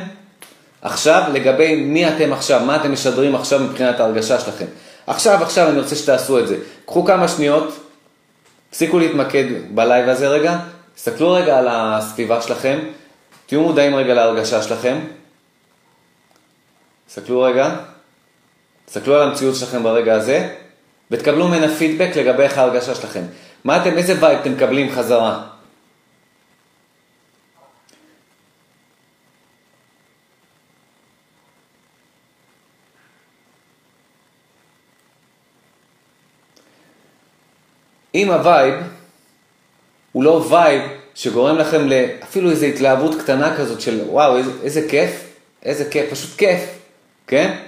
עכשיו 0.83 1.22
לגבי 1.33 1.76
מי 1.76 2.09
אתם 2.09 2.33
עכשיו, 2.33 2.61
מה 2.61 2.76
אתם 2.76 2.92
משדרים 2.92 3.35
עכשיו 3.35 3.61
מבחינת 3.61 4.00
ההרגשה 4.00 4.40
שלכם. 4.40 4.64
עכשיו, 5.07 5.42
עכשיו 5.42 5.68
אני 5.68 5.79
רוצה 5.79 5.96
שתעשו 5.96 6.38
את 6.38 6.48
זה. 6.48 6.57
קחו 6.87 7.05
כמה 7.05 7.29
שניות, 7.29 7.76
תפסיקו 8.70 8.98
להתמקד 8.98 9.44
בלייב 9.70 10.09
הזה 10.09 10.29
רגע, 10.29 10.59
תסתכלו 10.94 11.33
רגע 11.33 11.59
על 11.59 11.68
הסביבה 11.70 12.42
שלכם, 12.42 12.79
תהיו 13.46 13.61
מודעים 13.61 13.94
רגע 13.94 14.14
להרגשה 14.14 14.62
שלכם. 14.62 14.98
תסתכלו 17.07 17.42
רגע, 17.42 17.76
תסתכלו 18.87 19.14
על 19.14 19.29
המציאות 19.29 19.57
שלכם 19.57 19.83
ברגע 19.83 20.14
הזה, 20.14 20.48
ותקבלו 21.11 21.48
ממנה 21.48 21.68
פידבק 21.68 22.16
לגבי 22.16 22.42
איך 22.42 22.59
ההרגשה 22.59 22.94
שלכם. 22.94 23.22
מה 23.64 23.82
אתם, 23.82 23.98
איזה 23.98 24.24
vibe 24.24 24.38
אתם 24.40 24.52
מקבלים 24.52 24.90
חזרה? 24.90 25.46
אם 38.14 38.30
ה 38.30 38.39
vibe 38.39 38.74
הוא 40.12 40.24
לא 40.24 40.46
vibe 40.50 40.82
שגורם 41.14 41.58
לכם 41.58 41.88
אפילו 42.22 42.50
איזו 42.50 42.66
התלהבות 42.66 43.20
קטנה 43.20 43.56
כזאת 43.56 43.80
של 43.80 44.00
וואו, 44.06 44.36
איזה, 44.36 44.50
איזה 44.62 44.88
כיף, 44.90 45.34
איזה 45.62 45.90
כיף, 45.90 46.10
פשוט 46.10 46.38
כיף, 46.38 46.60
כן? 47.26 47.58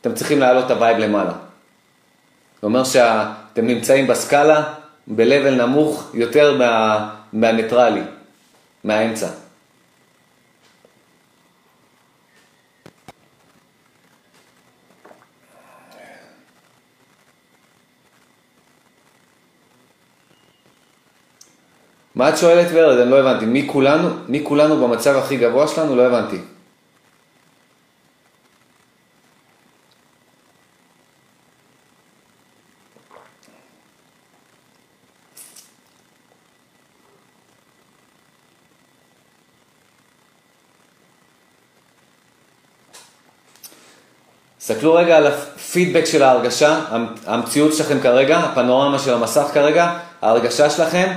אתם 0.00 0.14
צריכים 0.14 0.38
להעלות 0.38 0.66
את 0.66 0.70
ה 0.70 0.76
vibe 0.76 0.98
למעלה. 0.98 1.32
זה 2.60 2.66
אומר 2.66 2.84
שאתם 2.84 3.66
נמצאים 3.66 4.06
בסקאלה 4.06 4.74
ב-level 5.16 5.50
נמוך 5.50 6.10
יותר 6.14 6.58
מה, 6.58 7.14
מהניטרלי, 7.32 8.02
מהאמצע. 8.84 9.28
מה 22.14 22.28
את 22.28 22.38
שואלת 22.38 22.66
ורד? 22.72 22.98
אני 22.98 23.10
לא 23.10 23.20
הבנתי. 23.20 23.46
מי 23.46 23.68
כולנו, 23.72 24.08
מי 24.28 24.40
כולנו 24.44 24.88
במצב 24.88 25.16
הכי 25.16 25.36
גבוה 25.36 25.68
שלנו? 25.68 25.96
לא 25.96 26.06
הבנתי. 26.06 26.36
תסתכלו 44.70 44.94
רגע 44.94 45.16
על 45.16 45.26
הפידבק 45.26 46.04
של 46.04 46.22
ההרגשה, 46.22 46.80
המציאות 47.26 47.74
שלכם 47.74 48.00
כרגע, 48.00 48.38
הפנורמה 48.38 48.98
של 48.98 49.14
המסך 49.14 49.44
כרגע, 49.54 49.92
ההרגשה 50.22 50.70
שלכם, 50.70 51.12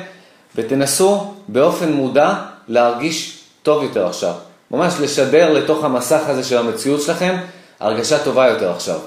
ותנסו 0.55 1.33
באופן 1.47 1.91
מודע 1.91 2.33
להרגיש 2.67 3.39
טוב 3.63 3.83
יותר 3.83 4.07
עכשיו. 4.07 4.33
ממש 4.71 4.93
לשדר 4.99 5.53
לתוך 5.53 5.83
המסך 5.83 6.21
הזה 6.27 6.43
של 6.43 6.57
המציאות 6.57 7.01
שלכם 7.01 7.35
הרגשה 7.79 8.23
טובה 8.23 8.47
יותר 8.47 8.71
עכשיו. 8.71 8.99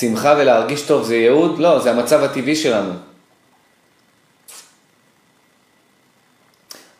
שמחה 0.00 0.34
ולהרגיש 0.38 0.82
טוב 0.82 1.04
זה 1.04 1.16
ייעוד? 1.16 1.58
לא, 1.58 1.78
זה 1.78 1.90
המצב 1.90 2.22
הטבעי 2.22 2.56
שלנו. 2.56 2.92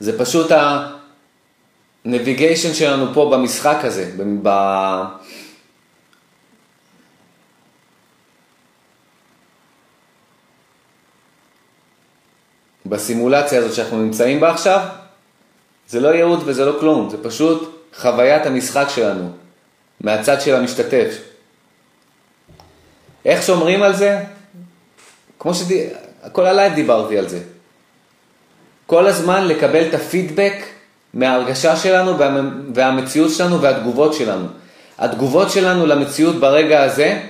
זה 0.00 0.18
פשוט 0.18 0.52
ה-navigation 0.52 2.74
שלנו 2.74 3.14
פה 3.14 3.30
במשחק 3.32 3.78
הזה, 3.82 4.10
ב... 4.42 4.48
בסימולציה 12.86 13.58
הזאת 13.58 13.74
שאנחנו 13.74 14.02
נמצאים 14.02 14.40
בה 14.40 14.50
עכשיו, 14.50 14.88
זה 15.88 16.00
לא 16.00 16.08
ייעוד 16.08 16.42
וזה 16.46 16.64
לא 16.64 16.76
כלום, 16.80 17.10
זה 17.10 17.22
פשוט 17.22 17.86
חוויית 17.96 18.46
המשחק 18.46 18.86
שלנו, 18.88 19.30
מהצד 20.00 20.40
של 20.40 20.54
המשתתף. 20.54 21.27
איך 23.28 23.42
שומרים 23.42 23.82
על 23.82 23.96
זה? 23.96 24.20
כמו 25.38 25.54
שדי... 25.54 25.86
כל 26.32 26.46
הלייב 26.46 26.74
דיברתי 26.74 27.18
על 27.18 27.28
זה. 27.28 27.40
כל 28.86 29.06
הזמן 29.06 29.44
לקבל 29.44 29.88
את 29.88 29.94
הפידבק 29.94 30.54
מההרגשה 31.14 31.76
שלנו 31.76 32.18
וה... 32.18 32.40
והמציאות 32.74 33.30
שלנו 33.30 33.62
והתגובות 33.62 34.14
שלנו. 34.14 34.46
התגובות 34.98 35.50
שלנו 35.50 35.86
למציאות 35.86 36.36
ברגע 36.36 36.82
הזה 36.82 37.20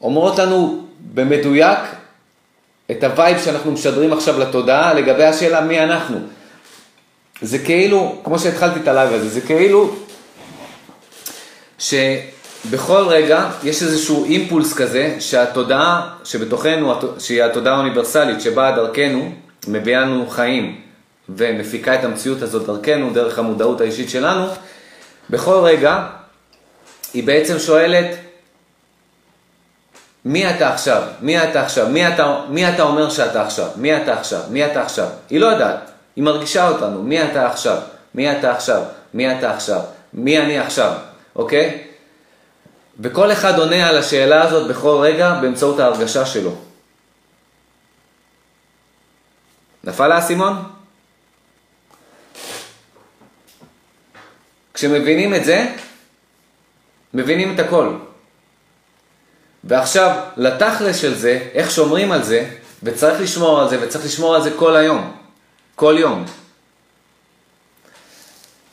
אומרות 0.00 0.38
לנו 0.38 0.84
במדויק 1.14 1.78
את 2.90 3.04
ה 3.04 3.11
vibe 3.11 3.38
שאנחנו 3.44 3.72
משדרים 3.72 4.12
עכשיו 4.12 4.38
לתודעה 4.38 4.94
לגבי 4.94 5.24
השאלה 5.24 5.60
מי 5.60 5.80
אנחנו. 5.80 6.18
זה 7.42 7.58
כאילו, 7.58 8.20
כמו 8.24 8.38
שהתחלתי 8.38 8.80
את 8.80 8.88
הלייב 8.88 9.12
הזה, 9.12 9.28
זה 9.28 9.40
כאילו 9.40 9.94
ש... 11.78 11.94
בכל 12.64 13.04
רגע 13.08 13.50
יש 13.62 13.82
איזשהו 13.82 14.24
אימפולס 14.24 14.74
כזה 14.74 15.16
שהתודעה 15.20 16.14
שבתוכנו, 16.24 16.94
שהיא 17.18 17.42
התודעה 17.42 17.74
האוניברסלית 17.74 18.40
שבאה 18.40 18.72
דרכנו, 18.72 19.32
מביאה 19.68 20.00
לנו 20.00 20.26
חיים 20.26 20.80
ומפיקה 21.28 21.94
את 21.94 22.04
המציאות 22.04 22.42
הזאת 22.42 22.66
דרכנו, 22.66 23.10
דרך 23.12 23.38
המודעות 23.38 23.80
האישית 23.80 24.10
שלנו, 24.10 24.46
בכל 25.30 25.60
רגע 25.64 26.06
היא 27.14 27.26
בעצם 27.26 27.58
שואלת, 27.58 28.06
מי 30.24 30.50
אתה 30.50 30.72
עכשיו? 30.72 31.02
מי 31.20 31.42
אתה 31.42 31.62
עכשיו? 31.62 31.88
מי 31.88 32.08
אתה, 32.08 32.40
מי 32.48 32.68
אתה 32.68 32.82
אומר 32.82 33.10
שאתה 33.10 33.42
עכשיו? 33.42 33.68
מי 33.76 33.96
אתה 33.96 34.18
עכשיו? 34.18 34.40
מי 34.50 34.66
אתה 34.66 34.82
עכשיו? 34.82 35.06
היא 35.30 35.40
לא 35.40 35.46
יודעת, 35.46 35.90
היא 36.16 36.24
מרגישה 36.24 36.68
אותנו, 36.68 37.02
מי 37.02 37.24
אתה 37.24 37.46
עכשיו? 37.46 37.76
מי 38.14 38.38
אתה 38.38 38.52
עכשיו? 38.52 38.82
מי 39.14 39.38
אתה 39.38 39.54
עכשיו? 39.54 39.80
מי 40.14 40.38
אני 40.38 40.58
עכשיו? 40.58 40.92
אוקיי? 41.36 41.89
וכל 43.02 43.32
אחד 43.32 43.58
עונה 43.58 43.88
על 43.88 43.98
השאלה 43.98 44.42
הזאת 44.42 44.68
בכל 44.70 44.98
רגע 45.02 45.34
באמצעות 45.40 45.80
ההרגשה 45.80 46.26
שלו. 46.26 46.54
נפל 49.84 50.12
האסימון? 50.12 50.62
כשמבינים 54.74 55.34
את 55.34 55.44
זה, 55.44 55.74
מבינים 57.14 57.54
את 57.54 57.60
הכל. 57.60 57.96
ועכשיו, 59.64 60.20
לתכלס 60.36 60.96
של 61.00 61.14
זה, 61.14 61.48
איך 61.52 61.70
שומרים 61.70 62.12
על 62.12 62.22
זה, 62.22 62.50
וצריך 62.82 63.20
לשמור 63.20 63.60
על 63.60 63.68
זה, 63.68 63.82
וצריך 63.82 64.04
לשמור 64.04 64.34
על 64.34 64.42
זה 64.42 64.50
כל 64.56 64.76
היום. 64.76 65.16
כל 65.74 65.96
יום. 65.98 66.24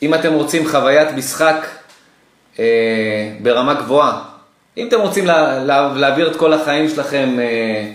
אם 0.01 0.13
אתם 0.13 0.33
רוצים 0.33 0.69
חוויית 0.69 1.09
משחק 1.15 1.67
אה, 2.59 3.31
ברמה 3.41 3.73
גבוהה. 3.73 4.23
אם 4.77 4.87
אתם 4.87 4.99
רוצים 5.01 5.25
לה, 5.25 5.63
לה, 5.63 5.93
להעביר 5.95 6.31
את 6.31 6.35
כל 6.35 6.53
החיים 6.53 6.89
שלכם 6.89 7.37
אה, 7.39 7.91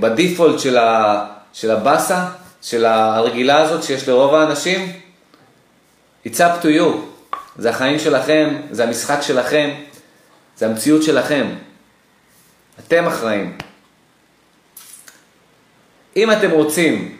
בדיפולט 0.00 0.60
של, 0.60 0.78
ה, 0.78 1.24
של 1.52 1.70
הבאסה, 1.70 2.26
של 2.62 2.84
הרגילה 2.84 3.60
הזאת 3.60 3.82
שיש 3.82 4.08
לרוב 4.08 4.34
האנשים, 4.34 4.92
it's 6.26 6.38
up 6.38 6.62
to 6.62 6.66
you. 6.66 7.12
זה 7.56 7.70
החיים 7.70 7.98
שלכם, 7.98 8.56
זה 8.70 8.84
המשחק 8.84 9.18
שלכם, 9.22 9.70
זה 10.56 10.66
המציאות 10.66 11.02
שלכם. 11.02 11.46
אתם 12.78 13.06
אחראים. 13.06 13.58
אם 16.16 16.32
אתם 16.32 16.50
רוצים 16.50 17.18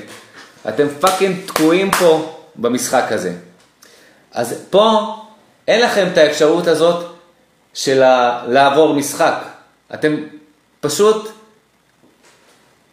אתם 0.70 0.88
fucking 1.00 1.36
תקועים 1.46 1.92
פה 1.92 2.40
במשחק 2.56 3.06
הזה. 3.10 3.34
אז 4.34 4.66
פה 4.70 5.16
אין 5.68 5.82
לכם 5.82 6.08
את 6.14 6.18
האפשרות 6.18 6.68
הזאת 6.68 7.15
של 7.76 8.00
לעבור 8.48 8.94
משחק. 8.94 9.36
אתם 9.94 10.16
פשוט 10.80 11.32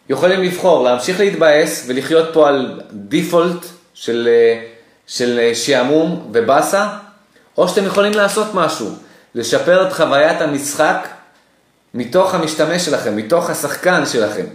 יכולים 0.09 0.43
לבחור 0.43 0.83
להמשיך 0.83 1.19
להתבאס 1.19 1.85
ולחיות 1.87 2.29
פה 2.33 2.47
על 2.47 2.81
default 2.91 3.65
של, 3.93 4.29
של 5.07 5.51
שעמום 5.53 6.29
ובאסה, 6.31 6.87
או 7.57 7.67
שאתם 7.67 7.85
יכולים 7.85 8.13
לעשות 8.13 8.47
משהו, 8.53 8.89
לשפר 9.35 9.87
את 9.87 9.93
חוויית 9.93 10.41
המשחק 10.41 11.07
מתוך 11.93 12.33
המשתמש 12.33 12.85
שלכם, 12.85 13.15
מתוך 13.15 13.49
השחקן 13.49 14.05
שלכם. 14.05 14.45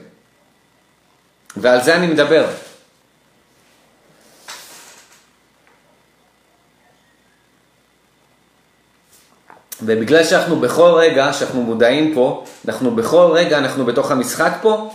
ועל 1.57 1.83
זה 1.83 1.95
אני 1.95 2.07
מדבר. 2.07 2.47
ובגלל 9.83 10.25
שאנחנו 10.25 10.57
בכל 10.61 10.91
רגע, 10.97 11.33
שאנחנו 11.33 11.63
מודעים 11.63 12.15
פה, 12.15 12.45
אנחנו 12.69 12.91
בכל 12.91 13.31
רגע, 13.35 13.59
אנחנו 13.59 13.85
בתוך 13.85 14.11
המשחק 14.11 14.53
פה, 14.63 14.91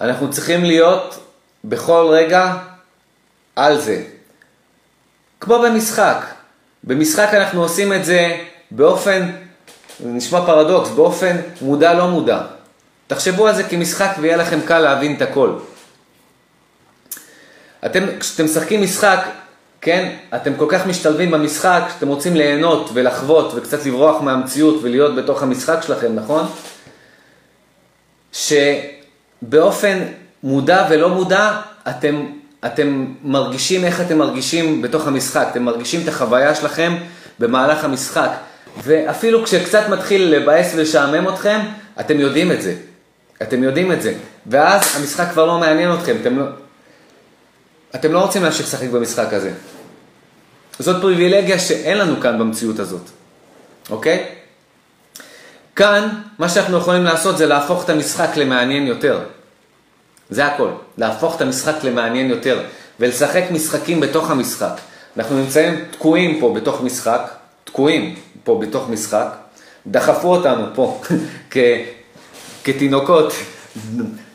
אנחנו 0.00 0.30
צריכים 0.30 0.64
להיות 0.64 1.18
בכל 1.64 2.06
רגע 2.10 2.54
על 3.56 3.80
זה. 3.80 4.02
כמו 5.40 5.58
במשחק. 5.58 6.24
במשחק 6.84 7.28
אנחנו 7.32 7.62
עושים 7.62 7.92
את 7.92 8.04
זה 8.04 8.38
באופן, 8.70 9.30
זה 10.00 10.08
נשמע 10.08 10.46
פרדוקס, 10.46 10.90
באופן 10.90 11.36
מודע 11.60 11.94
לא 11.94 12.08
מודע. 12.08 12.42
תחשבו 13.06 13.48
על 13.48 13.54
זה 13.54 13.62
כמשחק 13.62 14.10
ויהיה 14.20 14.36
לכם 14.36 14.60
קל 14.60 14.78
להבין 14.78 15.16
את 15.16 15.22
הכל. 15.22 15.58
אתם, 17.86 18.18
כשאתם 18.20 18.44
משחקים 18.44 18.82
משחק, 18.82 19.18
כן, 19.84 20.12
אתם 20.34 20.54
כל 20.54 20.66
כך 20.68 20.86
משתלבים 20.86 21.30
במשחק, 21.30 21.82
שאתם 21.94 22.08
רוצים 22.08 22.36
ליהנות 22.36 22.90
ולחוות 22.94 23.52
וקצת 23.54 23.86
לברוח 23.86 24.22
מהמציאות 24.22 24.78
ולהיות 24.82 25.16
בתוך 25.16 25.42
המשחק 25.42 25.78
שלכם, 25.86 26.14
נכון? 26.14 26.46
שבאופן 28.32 29.98
מודע 30.42 30.86
ולא 30.90 31.08
מודע, 31.08 31.60
אתם, 31.88 32.26
אתם 32.66 33.06
מרגישים 33.22 33.84
איך 33.84 34.00
אתם 34.00 34.18
מרגישים 34.18 34.82
בתוך 34.82 35.06
המשחק, 35.06 35.46
אתם 35.50 35.62
מרגישים 35.62 36.00
את 36.02 36.08
החוויה 36.08 36.54
שלכם 36.54 36.96
במהלך 37.38 37.84
המשחק. 37.84 38.30
ואפילו 38.82 39.44
כשקצת 39.44 39.88
מתחיל 39.88 40.22
לבאס 40.22 40.72
ולשעמם 40.74 41.28
אתכם, 41.28 41.60
אתם 42.00 42.20
יודעים 42.20 42.52
את 42.52 42.62
זה. 42.62 42.74
אתם 43.42 43.62
יודעים 43.62 43.92
את 43.92 44.02
זה. 44.02 44.14
ואז 44.46 44.96
המשחק 44.96 45.28
כבר 45.32 45.46
לא 45.46 45.58
מעניין 45.58 45.94
אתכם, 45.94 46.16
אתם 46.20 46.38
לא, 46.38 46.44
אתם 47.94 48.12
לא 48.12 48.18
רוצים 48.18 48.42
להמשיך 48.42 48.66
לשחק 48.66 48.88
במשחק 48.88 49.32
הזה. 49.32 49.50
זאת 50.82 51.02
פריבילגיה 51.02 51.58
שאין 51.58 51.98
לנו 51.98 52.20
כאן 52.20 52.38
במציאות 52.38 52.78
הזאת, 52.78 53.10
אוקיי? 53.90 54.24
כאן, 55.76 56.08
מה 56.38 56.48
שאנחנו 56.48 56.78
יכולים 56.78 57.04
לעשות 57.04 57.38
זה 57.38 57.46
להפוך 57.46 57.84
את 57.84 57.90
המשחק 57.90 58.36
למעניין 58.36 58.86
יותר. 58.86 59.20
זה 60.30 60.46
הכל, 60.46 60.68
להפוך 60.98 61.36
את 61.36 61.40
המשחק 61.40 61.84
למעניין 61.84 62.30
יותר, 62.30 62.62
ולשחק 63.00 63.42
משחקים 63.50 64.00
בתוך 64.00 64.30
המשחק. 64.30 64.72
אנחנו 65.16 65.38
נמצאים 65.38 65.84
תקועים 65.90 66.40
פה 66.40 66.54
בתוך 66.54 66.80
משחק, 66.80 67.30
תקועים 67.64 68.14
פה 68.44 68.58
בתוך 68.62 68.88
משחק, 68.88 69.28
דחפו 69.86 70.28
אותנו 70.28 70.66
פה 70.74 71.00
כ, 71.50 71.56
כתינוקות, 72.64 73.32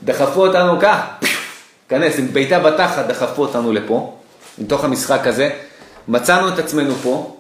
דחפו 0.04 0.48
אותנו 0.48 0.80
כך, 0.82 1.00
כנס 1.90 2.20
עם 2.20 2.34
בעיטה 2.34 2.60
בתחת, 2.60 3.08
דחפו 3.08 3.42
אותנו 3.42 3.74
לפה, 3.74 4.18
מתוך 4.58 4.84
המשחק 4.84 5.28
הזה, 5.28 5.50
מצאנו 6.08 6.50
את 6.50 6.60
עצמנו 6.60 6.96
פה, 6.96 7.38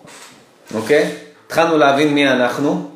אוקיי? 0.73 1.11
התחלנו 1.45 1.77
להבין 1.77 2.13
מי 2.13 2.27
אנחנו, 2.29 2.89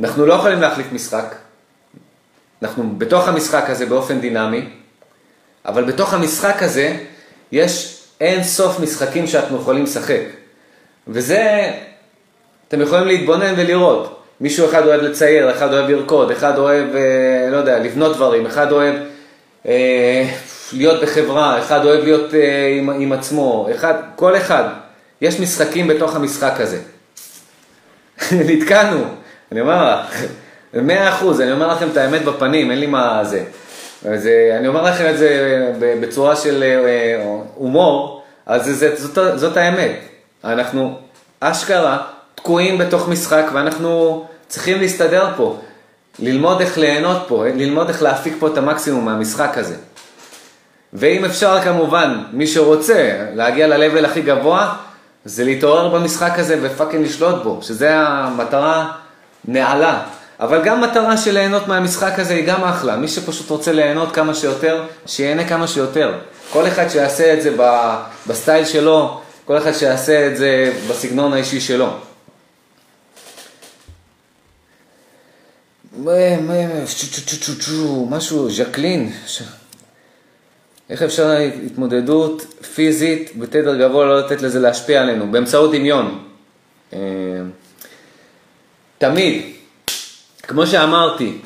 אנחנו 0.00 0.26
לא 0.26 0.34
יכולים 0.34 0.60
להחליף 0.60 0.86
משחק, 0.92 1.34
אנחנו 2.62 2.94
בתוך 2.98 3.28
המשחק 3.28 3.64
הזה 3.70 3.86
באופן 3.86 4.20
דינמי, 4.20 4.68
אבל 5.66 5.84
בתוך 5.84 6.14
המשחק 6.14 6.62
הזה 6.62 6.96
יש 7.52 8.02
אין 8.20 8.44
סוף 8.44 8.80
משחקים 8.80 9.26
שאנחנו 9.26 9.56
יכולים 9.56 9.84
לשחק. 9.84 10.20
וזה, 11.08 11.72
אתם 12.68 12.80
יכולים 12.80 13.06
להתבונן 13.06 13.54
ולראות. 13.56 14.22
מישהו 14.40 14.68
אחד 14.68 14.86
אוהב 14.86 15.00
לצייר, 15.00 15.50
אחד 15.50 15.72
אוהב 15.72 15.90
לרקוד, 15.90 16.30
אחד 16.30 16.58
אוהב, 16.58 16.96
אה, 16.96 17.50
לא 17.50 17.56
יודע, 17.56 17.78
לבנות 17.78 18.16
דברים, 18.16 18.46
אחד 18.46 18.72
אוהב 18.72 18.94
אה, 19.66 20.30
להיות 20.72 21.02
בחברה, 21.02 21.58
אחד 21.58 21.84
אוהב 21.84 22.04
להיות 22.04 22.34
אה, 22.34 22.76
עם, 22.78 22.90
עם 22.90 23.12
עצמו, 23.12 23.68
אחד, 23.74 23.94
כל 24.16 24.36
אחד. 24.36 24.64
יש 25.20 25.40
משחקים 25.40 25.88
בתוך 25.88 26.16
המשחק 26.16 26.60
הזה. 26.60 26.78
נתקענו, 28.48 29.04
אני 29.52 29.60
אומר 29.60 30.00
לך, 30.00 30.22
מאה 30.74 31.08
אחוז, 31.08 31.40
אני 31.40 31.52
אומר 31.52 31.68
לכם 31.68 31.88
את 31.92 31.96
האמת 31.96 32.24
בפנים, 32.24 32.70
אין 32.70 32.80
לי 32.80 32.86
מה 32.86 33.24
זה. 33.24 33.44
אז 34.08 34.28
אני 34.58 34.68
אומר 34.68 34.82
לכם 34.82 35.10
את 35.10 35.18
זה 35.18 35.72
בצורה 36.00 36.36
של 36.36 36.62
אה, 36.62 37.24
הומור, 37.54 38.22
אז 38.46 38.64
זה, 38.64 38.96
זאת, 38.96 39.38
זאת 39.38 39.56
האמת. 39.56 39.92
אנחנו 40.44 40.98
אשכרה 41.40 41.98
תקועים 42.34 42.78
בתוך 42.78 43.08
משחק 43.08 43.44
ואנחנו 43.52 44.24
צריכים 44.48 44.80
להסתדר 44.80 45.28
פה, 45.36 45.58
ללמוד 46.18 46.60
איך 46.60 46.78
ליהנות 46.78 47.22
פה, 47.28 47.44
ללמוד 47.54 47.88
איך 47.88 48.02
להפיק 48.02 48.34
פה 48.38 48.46
את 48.46 48.58
המקסימום 48.58 49.04
מהמשחק 49.04 49.58
הזה. 49.58 49.74
ואם 50.98 51.24
אפשר 51.24 51.60
כמובן, 51.64 52.22
מי 52.32 52.46
שרוצה 52.46 53.26
להגיע 53.34 53.66
ל-level 53.66 54.06
הכי 54.06 54.22
גבוה, 54.22 54.76
זה 55.24 55.44
להתעורר 55.44 55.88
במשחק 55.88 56.38
הזה 56.38 56.58
ו 56.62 56.67
fucking 56.67 57.04
לשלוט 57.04 57.42
בו, 57.42 57.58
שזה 57.62 57.96
המטרה 57.96 58.92
נעלה. 59.44 60.02
אבל 60.40 60.62
גם 60.64 60.80
מטרה 60.80 61.16
של 61.16 61.32
ליהנות 61.32 61.68
מהמשחק 61.68 62.18
הזה 62.18 62.34
היא 62.34 62.46
גם 62.46 62.64
אחלה. 62.64 62.96
מי 62.96 63.08
שפשוט 63.08 63.50
רוצה 63.50 63.72
ליהנות 63.72 64.14
כמה 64.14 64.34
שיותר, 64.34 64.84
שיהנה 65.06 65.48
כמה 65.48 65.68
שיותר. 65.68 66.18
כל 66.52 66.66
אחד 66.66 66.88
שיעשה 66.88 67.34
את 67.34 67.42
זה 67.42 67.56
ב 68.26 68.32
style 68.32 68.64
שלו, 68.64 69.20
כל 69.44 69.58
אחד 69.58 69.72
שיעשה 69.72 70.26
את 70.26 70.36
זה 70.36 70.72
בסגנון 70.90 71.32
האישי 71.32 71.60
שלו. 71.60 71.90
משהו, 78.10 78.50
ז'קלין, 78.50 79.12
איך 80.90 81.02
אפשר 81.02 81.30
התמודדות 81.66 82.42
פיזית 82.74 83.32
בתדר 83.38 83.76
גבוה 83.76 84.06
לא 84.06 84.18
לתת 84.18 84.42
לזה 84.42 84.60
להשפיע 84.60 85.02
עלינו? 85.02 85.32
באמצעות 85.32 85.72
דמיון. 85.72 86.18
אה, 86.92 86.98
תמיד, 88.98 89.42
כמו 90.42 90.66
שאמרתי, 90.66 91.38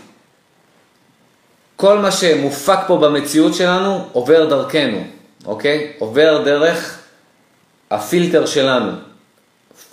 כל 1.76 1.98
מה 1.98 2.10
שמופק 2.10 2.78
פה 2.86 2.96
במציאות 2.96 3.54
שלנו 3.54 4.08
עובר 4.12 4.48
דרכנו, 4.48 5.04
אוקיי? 5.46 5.92
עובר 5.98 6.42
דרך 6.44 6.98
הפילטר 7.90 8.46
שלנו. 8.46 8.92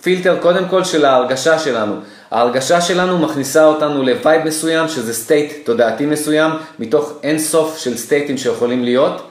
פילטר 0.01 0.37
קודם 0.41 0.67
כל 0.69 0.83
של 0.83 1.05
ההרגשה 1.05 1.59
שלנו. 1.59 1.95
ההרגשה 2.31 2.81
שלנו 2.81 3.19
מכניסה 3.19 3.65
אותנו 3.65 4.03
ל 4.03 4.11
vibe 4.11 4.43
מסוים, 4.45 4.87
שזה 4.87 5.13
state 5.13 5.65
תודעתי 5.65 6.05
מסוים, 6.05 6.51
מתוך 6.79 7.13
אין 7.23 7.39
סוף 7.39 7.77
של 7.77 7.97
state 7.97 8.26
ים 8.26 8.37
שיכולים 8.37 8.83
להיות. 8.83 9.27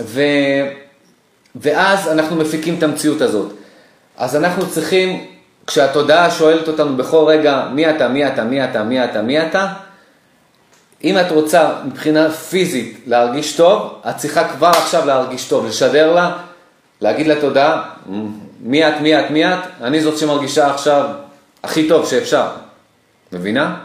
ו... 0.00 0.22
ואז 1.56 2.08
אנחנו 2.08 2.36
מפיקים 2.36 2.74
את 2.78 2.82
המציאות 2.82 3.20
הזאת. 3.20 3.52
אז 4.16 4.36
אנחנו 4.36 4.70
צריכים, 4.70 5.26
כשהתודעה 5.66 6.30
שואלת 6.30 6.68
אותנו 6.68 6.96
בכל 6.96 7.24
רגע, 7.28 7.68
מי 7.74 7.90
אתה, 7.90 8.08
מי 8.08 8.26
אתה, 8.26 8.44
מי 8.44 8.64
אתה, 8.64 8.82
מי 8.82 9.04
אתה, 9.04 9.22
מי 9.22 9.46
אתה, 9.46 9.66
אם 11.04 11.18
את 11.18 11.30
רוצה 11.30 11.70
מבחינה 11.84 12.30
פיזית 12.30 13.00
להרגיש 13.06 13.56
טוב, 13.56 14.00
את 14.10 14.16
צריכה 14.16 14.48
כבר 14.48 14.68
עכשיו 14.68 15.06
להרגיש 15.06 15.48
טוב, 15.48 15.66
לשדר 15.66 16.14
לה, 16.14 16.36
להגיד 17.00 17.26
לתודעה, 17.26 17.90
מי 18.60 18.88
את, 18.88 18.94
מי 19.00 19.18
את, 19.18 19.30
מי 19.30 19.46
את, 19.46 19.58
אני 19.82 20.00
זאת 20.00 20.18
שמרגישה 20.18 20.70
עכשיו 20.70 21.10
הכי 21.62 21.88
טוב 21.88 22.06
שאפשר. 22.06 22.46
מבינה? 23.32 23.76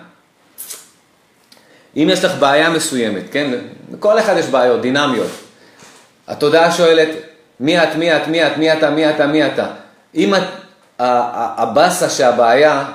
אם 1.97 2.07
יש 2.11 2.24
לך 2.24 2.32
בעיה 2.39 2.70
מסוימת, 2.70 3.24
כן? 3.32 3.53
לכל 3.93 4.20
אחד 4.20 4.36
יש 4.38 4.45
בעיות 4.45 4.82
דינמיות. 4.82 5.30
התודעה 6.28 6.71
שואלת, 6.71 7.09
מי 7.59 7.84
את, 7.84 7.95
מי 7.95 8.15
את, 8.15 8.28
מי 8.28 8.47
את, 8.47 8.57
מי 8.57 8.74
אתה, 8.74 8.89
מי 8.89 9.09
אתה, 9.09 9.28
מי 9.28 9.45
אתה. 9.45 9.65
אם 10.15 10.36
את, 10.36 10.43
הבאסה 10.99 12.09
שהבעיה 12.09 12.86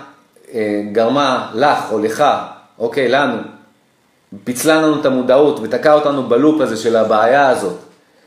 אה, 0.54 0.82
גרמה 0.92 1.50
לך 1.54 1.92
או 1.92 1.98
לך, 1.98 2.24
אוקיי, 2.78 3.08
לנו, 3.08 3.36
פיצלה 4.44 4.76
לנו 4.76 5.00
את 5.00 5.06
המודעות 5.06 5.60
ותקע 5.62 5.92
אותנו 5.92 6.22
בלופ 6.22 6.60
הזה 6.60 6.76
של 6.76 6.96
הבעיה 6.96 7.48
הזאת, 7.48 7.76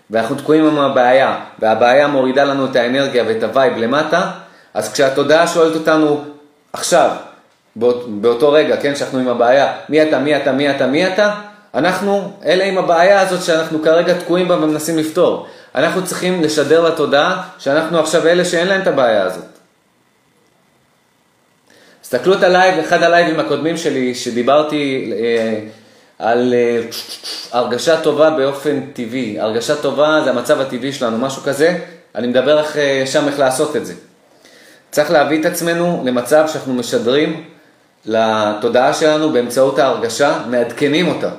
ואנחנו 0.10 0.36
תקועים 0.36 0.68
עם 0.68 0.80
הבעיה, 0.80 1.40
והבעיה 1.60 2.08
מורידה 2.08 2.44
לנו 2.44 2.66
את 2.66 2.76
האנרגיה 2.76 3.24
ואת 3.28 3.44
ה 3.44 3.51
vibe 3.51 3.78
למטה, 3.78 4.32
אז 4.74 4.94
כשהתודעה 4.94 5.48
שואלת 5.48 5.76
אותנו 5.76 6.24
עכשיו, 6.74 7.12
באות, 7.76 8.22
באותו 8.22 8.52
רגע, 8.52 8.78
כן, 8.78 8.96
שאנחנו 8.96 9.20
עם 9.20 9.28
הבעיה, 9.28 9.74
מי 9.90 10.04
אתה, 10.04 10.20
מי 10.20 10.38
אתה, 10.38 10.52
מי 10.52 10.72
אתה, 10.72 10.88
מי 10.88 11.08
אתה, 11.08 11.34
אנחנו 11.74 12.32
אלה 12.46 12.64
עם 12.64 12.78
הבעיה 12.78 13.22
הזאת 13.22 13.44
שאנחנו 13.44 13.84
כרגע 13.84 14.14
תקועים 14.14 14.48
בה 14.48 14.56
ומנסים 14.56 14.98
לפתור. 14.98 15.48
אנחנו 15.76 16.06
צריכים 16.06 16.42
לשדר 16.44 16.82
לתודעה 16.82 17.50
שאנחנו 17.60 18.00
עכשיו 18.00 18.28
אלה 18.28 18.46
שאין 18.46 18.68
להם 18.68 18.82
את 18.82 18.88
הבעיה 18.88 19.24
הזאת. 19.24 19.46
תסתכלו 22.02 22.34
את 22.34 22.44
הלייב, 22.44 22.80
אחד 22.80 23.04
הלייבים 23.04 23.40
הקודמים 23.40 23.78
שלי, 23.78 24.16
שדיברתי 24.16 25.14
אה, 25.14 25.60
על 26.20 26.54
אה, 26.54 26.82
הרגשה 27.52 28.02
טובה 28.02 28.30
באופן 28.30 28.82
טבעי. 28.94 29.40
הרגשה 29.40 29.76
טובה 29.76 30.22
זה 30.24 30.30
המצב 30.30 30.62
הטבעי 30.62 30.94
שלנו, 30.94 31.18
משהו 31.18 31.42
כזה. 31.42 31.78
אני 32.16 32.28
מדבר 32.28 32.64
אה, 32.76 33.04
שם 33.06 33.28
איך 33.28 33.40
לעשות 33.40 33.76
את 33.76 33.86
זה. 33.86 33.94
צריך 34.92 35.12
להביא 35.12 35.40
את 35.40 35.46
עצמנו 35.46 36.04
למצב 36.06 36.48
שאנחנו 36.48 36.74
משדרים 36.74 37.44
לתודעה 38.06 38.94
שלנו 38.94 39.30
באמצעות 39.30 39.80
ההרגשה, 39.80 40.40
מעדכנים 40.48 41.08
אותה. 41.08 41.30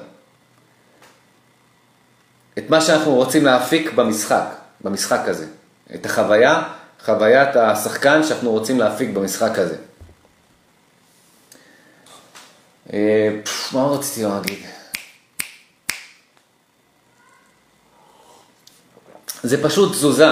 את 2.59 2.70
מה 2.70 2.80
שאנחנו 2.80 3.14
רוצים 3.14 3.44
להפיק 3.44 3.92
במשחק, 3.92 4.44
במשחק 4.80 5.20
הזה. 5.26 5.46
את 5.94 6.07
החוויה, 6.07 6.62
חוויית 7.05 7.57
השחקן 7.57 8.22
שאנחנו 8.22 8.50
רוצים 8.50 8.80
להפיק 8.80 9.11
במשחק 9.11 9.59
הזה. 9.59 9.76
אה, 12.92 13.28
מה 13.72 13.84
רציתי 13.84 14.22
להגיד? 14.22 14.59
זה 19.42 19.62
פשוט 19.62 19.92
תזוזה, 19.92 20.28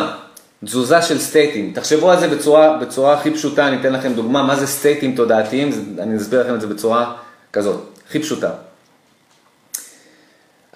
תזוזה 0.65 1.03
של 1.03 1.19
סטייטים. 1.19 1.73
תחשבו 1.75 2.11
על 2.11 2.21
זה 2.21 2.29
בצורה, 2.29 2.79
בצורה 2.79 3.19
הכי 3.19 3.31
פשוטה, 3.31 3.69
אני 3.69 3.81
אתן 3.81 3.93
לכם 3.93 4.13
דוגמה, 4.13 4.43
מה 4.43 4.57
זה 4.57 4.67
סטייטים 4.67 5.17
תודעתיים, 5.17 5.97
אני 5.99 6.17
אסביר 6.17 6.43
לכם 6.43 6.55
את 6.55 6.61
זה 6.61 6.67
בצורה 6.67 7.17
כזאת, 7.53 7.81
הכי 8.09 8.23
פשוטה. 8.23 8.51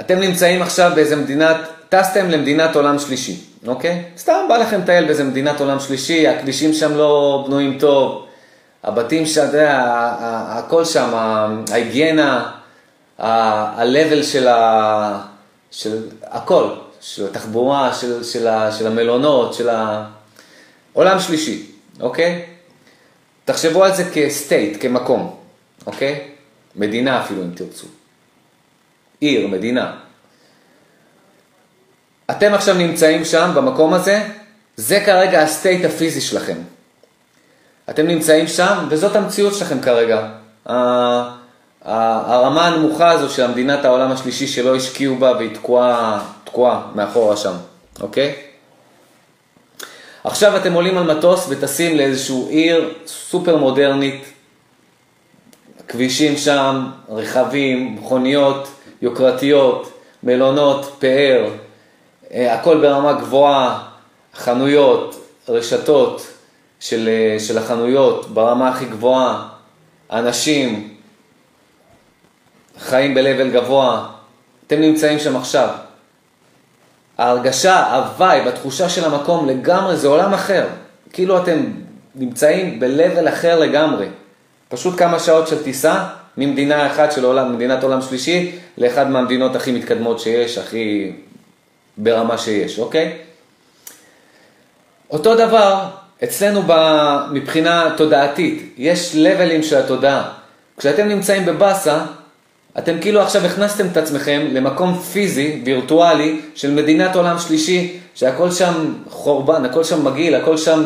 אתם 0.01 0.19
נמצאים 0.19 0.63
עכשיו 0.63 0.93
באיזה 0.95 1.17
מדינת, 1.17 1.57
טסתם 1.89 2.31
למדינת 2.31 2.77
עולם 2.77 2.99
שלישי, 2.99 3.41
אוקיי? 3.67 4.03
סתם 4.19 4.47
בא 4.49 4.57
לכם 4.57 4.81
לטייל 4.81 5.05
באיזה 5.05 5.25
מדינת 5.25 5.61
עולם 5.61 5.81
שלישי, 5.81 6.29
הכבישים 6.29 6.73
שם 6.73 6.97
לא 6.97 7.45
בנויים 7.47 7.79
טוב, 7.79 8.27
הבתים 8.85 9.27
שאתה 9.27 9.47
יודע, 9.47 9.83
הכל 10.49 10.85
שם, 10.85 11.11
ההיגיינה, 11.71 12.53
ה-level 13.19 14.23
של, 14.23 14.49
ה, 14.49 15.21
של 15.71 16.03
הכל, 16.23 16.69
של 17.01 17.27
התחבורה, 17.27 17.95
של, 17.95 18.25
של, 18.25 18.47
ה, 18.47 18.73
של 18.73 18.87
המלונות, 18.87 19.55
של 19.55 19.69
ה... 19.69 20.07
עולם 20.93 21.21
שלישי, 21.21 21.67
אוקיי? 22.01 22.45
תחשבו 23.45 23.85
על 23.85 23.95
זה 23.95 24.11
כסטייט, 24.15 24.83
כמקום, 24.83 25.37
אוקיי? 25.87 26.21
מדינה 26.77 27.21
אפילו 27.21 27.43
אם 27.43 27.51
תרצו. 27.55 27.87
עיר, 29.21 29.47
מדינה. 29.47 29.93
אתם 32.31 32.55
עכשיו 32.55 32.75
נמצאים 32.75 33.25
שם, 33.25 33.51
במקום 33.55 33.95
הזה, 33.95 34.29
זה 34.77 35.03
כרגע 35.07 35.43
הסטייט 35.43 35.85
הפיזי 35.85 36.21
שלכם. 36.21 36.57
אתם 37.91 38.07
נמצאים 38.07 38.47
שם, 38.47 38.87
וזאת 38.89 39.17
המציאות 39.17 39.55
שלכם 39.55 39.81
כרגע. 39.81 40.29
הרמה 41.85 42.67
הנמוכה 42.67 43.11
הזו 43.11 43.31
של 43.31 43.43
המדינת 43.43 43.85
העולם 43.85 44.13
השלישי 44.13 44.47
שלא 44.47 44.77
השקיעו 44.77 45.17
בה 45.17 45.33
והיא 45.33 45.55
תקועה, 45.55 46.25
תקועה 46.45 46.87
מאחורה 46.95 47.37
שם, 47.37 47.53
אוקיי? 48.01 48.35
עכשיו 50.25 50.57
אתם 50.57 50.73
עולים 50.73 50.99
על 50.99 51.17
מטוס 51.17 51.47
וטסים 51.49 51.97
לאיזושהי 51.97 52.37
עיר 52.49 52.95
סופר 53.07 53.57
מודרנית, 53.57 54.25
כבישים 55.89 56.37
שם, 56.37 56.87
רכבים, 57.09 57.95
מכוניות 57.95 58.69
יוקרתיות, 59.05 59.93
מלונות, 60.23 60.97
פאר, 60.99 61.51
אה, 62.35 62.55
הכל 62.55 62.81
ברמה 62.81 63.13
גבוהה, 63.13 63.89
חנויות, 64.35 65.17
רשתות, 65.49 66.27
של, 66.81 67.09
אה, 67.09 67.41
של 67.41 67.59
החנויות 67.59 68.31
ברמה 68.31 68.69
הכי 68.69 68.85
גבוהה, 68.85 69.49
אנשים 70.13 70.95
חיים 72.79 73.15
ב-level 73.15 73.53
גבוה, 73.53 74.07
אתם 74.67 74.81
נמצאים 74.81 75.19
שם 75.19 75.37
עכשיו. 75.37 75.69
ההרגשה, 77.19 77.95
ה 77.95 78.04
vibe, 78.04 78.49
התחושה 78.49 78.89
של 78.89 79.05
המקום 79.05 79.49
לגמרי 79.49 79.97
זה 79.97 80.09
עולם 80.09 80.35
אחר. 80.35 80.67
כאילו 81.13 81.43
אתם 81.43 81.61
נמצאים 82.15 82.81
ב-level 82.81 83.29
אחר 83.29 83.59
לגמרי. 83.59 84.07
פשוט 84.69 84.99
כמה 84.99 85.19
שעות 85.19 85.49
של 85.49 85.63
טיסה 85.63 86.07
ממדינה 86.37 86.87
אחת 86.87 87.13
של 87.13 87.25
עולם, 87.25 87.55
מדינת 87.55 87.83
עולם 87.85 88.03
שלישי, 88.03 88.53
לאחד 88.79 89.11
מהמדינות 89.11 89.57
הכי 89.57 89.73
מתקדמות 89.73 90.21
שיש, 90.21 90.59
הכי 90.59 91.13
ברמה 91.97 92.39
שיש, 92.39 92.79
אוקיי? 92.79 93.13
אותו 95.11 95.35
דבר 95.35 95.85
אצלנו 96.25 96.63
מבחינה 97.33 97.95
תודעתית, 97.97 98.75
יש 98.79 99.13
לבלים 99.15 99.63
של 99.63 99.77
התודעה. 99.77 100.33
כשאתם 100.79 101.09
נמצאים 101.09 101.47
בבאסה, 101.47 102.01
אתם 102.79 103.01
כאילו 103.01 103.21
עכשיו 103.21 103.47
הכנסתם 103.47 103.87
את 103.93 103.97
עצמכם 103.97 104.47
למקום 104.53 104.99
פיזי, 104.99 105.63
וירטואלי, 105.65 106.41
של 106.55 106.71
מדינת 106.71 107.17
עולם 107.17 107.39
שלישי, 107.39 107.99
שהכל 108.15 108.51
שם 108.51 108.95
חורבן, 109.09 109.65
הכל 109.65 109.85
שם 109.85 110.05
מגעיל, 110.05 110.35
הכל 110.35 110.57
שם 110.57 110.85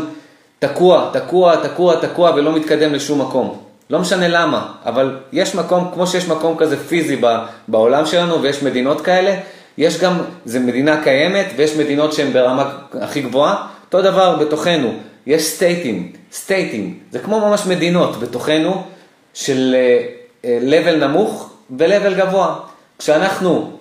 תקוע, 0.59 1.11
תקוע, 1.13 1.57
תקוע, 1.57 1.97
תקוע 2.01 2.33
ולא 2.37 2.57
מתקדם 2.57 2.95
לשום 2.95 3.21
מקום. 3.21 3.68
לא 3.91 3.99
משנה 3.99 4.29
למה, 4.29 4.73
אבל 4.85 5.17
יש 5.33 5.55
מקום, 5.55 5.91
כמו 5.95 6.07
שיש 6.07 6.29
מקום 6.29 6.57
כזה 6.59 6.77
פיזי 6.89 7.21
בעולם 7.69 8.07
שלנו 8.07 8.43
ויש 8.43 8.63
מדינות 8.63 9.01
כאלה, 9.01 9.35
יש 9.79 10.01
גם, 10.01 10.19
זה 10.45 10.61
מדינה 10.61 11.03
קיימת 11.05 11.47
ויש 11.57 11.77
מדינות 11.77 12.13
שהן 12.13 12.33
ברמה 12.33 12.73
הכי 13.01 13.21
גבוהה, 13.21 13.67
אותו 13.85 14.03
דבר 14.03 14.37
בתוכנו. 14.37 14.93
יש 15.27 15.43
סטייטים, 15.43 16.13
סטייטים, 16.33 16.99
זה 17.11 17.19
כמו 17.19 17.41
ממש 17.41 17.67
מדינות 17.67 18.21
בתוכנו 18.21 18.83
של 19.35 19.77
uh, 20.43 20.47
level 20.47 20.97
נמוך 20.97 21.53
ו-level 21.79 22.15
גבוה. 22.17 22.57
כשאנחנו 22.99 23.79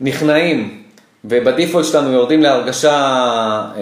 נכנעים 0.00 0.82
ובדיפולט 1.24 1.86
שלנו 1.86 2.12
יורדים 2.12 2.42
להרגשה 2.42 2.96
uh, 3.74 3.78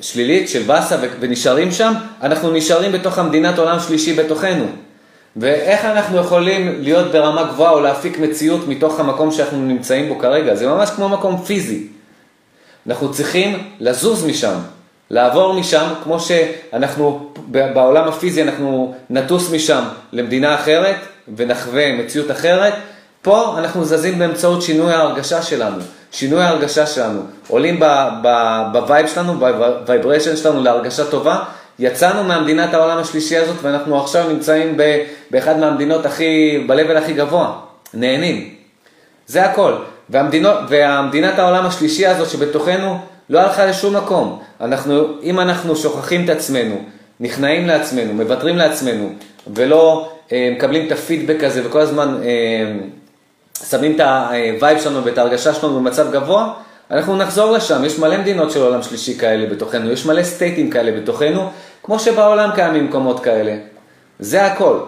שלילית 0.00 0.48
של 0.48 0.62
באסה 0.62 0.96
ונשארים 1.20 1.72
שם, 1.72 1.92
אנחנו 2.22 2.50
נשארים 2.50 2.92
בתוך 2.92 3.18
המדינת 3.18 3.58
עולם 3.58 3.80
שלישי 3.80 4.14
בתוכנו. 4.14 4.66
ואיך 5.36 5.84
אנחנו 5.84 6.18
יכולים 6.18 6.82
להיות 6.82 7.12
ברמה 7.12 7.44
גבוהה 7.44 7.72
או 7.72 7.80
להפיק 7.80 8.18
מציאות 8.18 8.68
מתוך 8.68 9.00
המקום 9.00 9.30
שאנחנו 9.30 9.58
נמצאים 9.58 10.08
בו 10.08 10.18
כרגע? 10.18 10.54
זה 10.54 10.66
ממש 10.66 10.90
כמו 10.90 11.08
מקום 11.08 11.42
פיזי. 11.42 11.86
אנחנו 12.86 13.12
צריכים 13.12 13.68
לזוז 13.80 14.26
משם, 14.26 14.54
לעבור 15.10 15.52
משם, 15.52 15.86
כמו 16.02 16.20
שאנחנו 16.20 17.30
בעולם 17.48 18.08
הפיזי 18.08 18.42
אנחנו 18.42 18.94
נטוס 19.10 19.52
משם 19.52 19.84
למדינה 20.12 20.54
אחרת 20.54 20.96
ונחווה 21.36 21.92
מציאות 21.96 22.30
אחרת, 22.30 22.74
פה 23.22 23.58
אנחנו 23.58 23.84
זזים 23.84 24.18
באמצעות 24.18 24.62
שינוי 24.62 24.92
ההרגשה 24.92 25.42
שלנו, 25.42 25.78
שינוי 26.12 26.42
ההרגשה 26.42 26.86
שלנו, 26.86 27.20
עולים 27.48 27.80
ב 28.72 28.79
vibe 28.79 29.06
שלנו, 29.06 29.34
ב 29.86 29.91
vibration 29.91 30.36
שלנו 30.36 30.62
להרגשה 30.62 31.04
טובה, 31.04 31.38
יצאנו 31.78 32.24
מהמדינת 32.24 32.74
העולם 32.74 32.98
השלישי 32.98 33.36
הזאת 33.36 33.56
ואנחנו 33.62 34.00
עכשיו 34.00 34.28
נמצאים 34.28 34.76
באחד 35.30 35.58
מהמדינות 35.58 36.06
הכי, 36.06 36.64
ב-level 36.66 36.98
הכי 36.98 37.12
גבוה, 37.12 37.52
נהנים. 37.94 38.54
זה 39.26 39.44
הכל. 39.44 39.72
והמדינות, 40.10 40.58
והמדינת 40.68 41.38
העולם 41.38 41.66
השלישי 41.66 42.06
הזאת 42.06 42.30
שבתוכנו 42.30 42.98
לא 43.30 43.40
הלכה 43.40 43.66
לשום 43.66 43.96
מקום. 43.96 44.42
אנחנו, 44.60 45.22
אם 45.22 45.40
אנחנו 45.40 45.76
שוכחים 45.76 46.24
את 46.24 46.28
עצמנו, 46.28 46.76
נכנעים 47.20 47.66
לעצמנו, 47.66 48.14
מוותרים 48.14 48.56
לעצמנו, 48.56 49.12
ולא 49.54 50.12
אה, 50.32 50.50
מקבלים 50.56 50.86
את 50.86 50.92
הפידבק 50.92 51.44
הזה 51.44 51.66
וכל 51.66 51.80
הזמן 51.80 52.18
אה, 52.22 52.72
שמים 53.64 53.94
את 53.94 54.00
ה 54.00 54.16
vibe 54.16 54.80
שלנו 54.80 55.04
ואת 55.04 55.18
ההרגשה 55.18 55.54
שלנו 55.54 55.80
במצב 55.80 56.12
גבוה, 56.12 56.54
אנחנו 56.90 57.16
נחזור 57.16 57.52
לשם. 57.52 57.84
יש 57.84 57.98
מלא 57.98 58.18
מדינות 58.18 58.50
של 58.50 58.62
עולם 58.62 58.82
שלישי 58.82 59.18
כאלה 59.18 59.46
בתוכנו, 59.46 59.92
יש 59.92 60.06
מלא 60.06 60.22
סטייטים 60.22 60.70
כאלה 60.70 61.00
בתוכנו, 61.00 61.50
כמו 61.82 61.98
שבעולם 61.98 62.50
קיימים 62.54 62.86
מקומות 62.86 63.24
כאלה. 63.24 63.56
זה 64.18 64.46
הכל. 64.46 64.78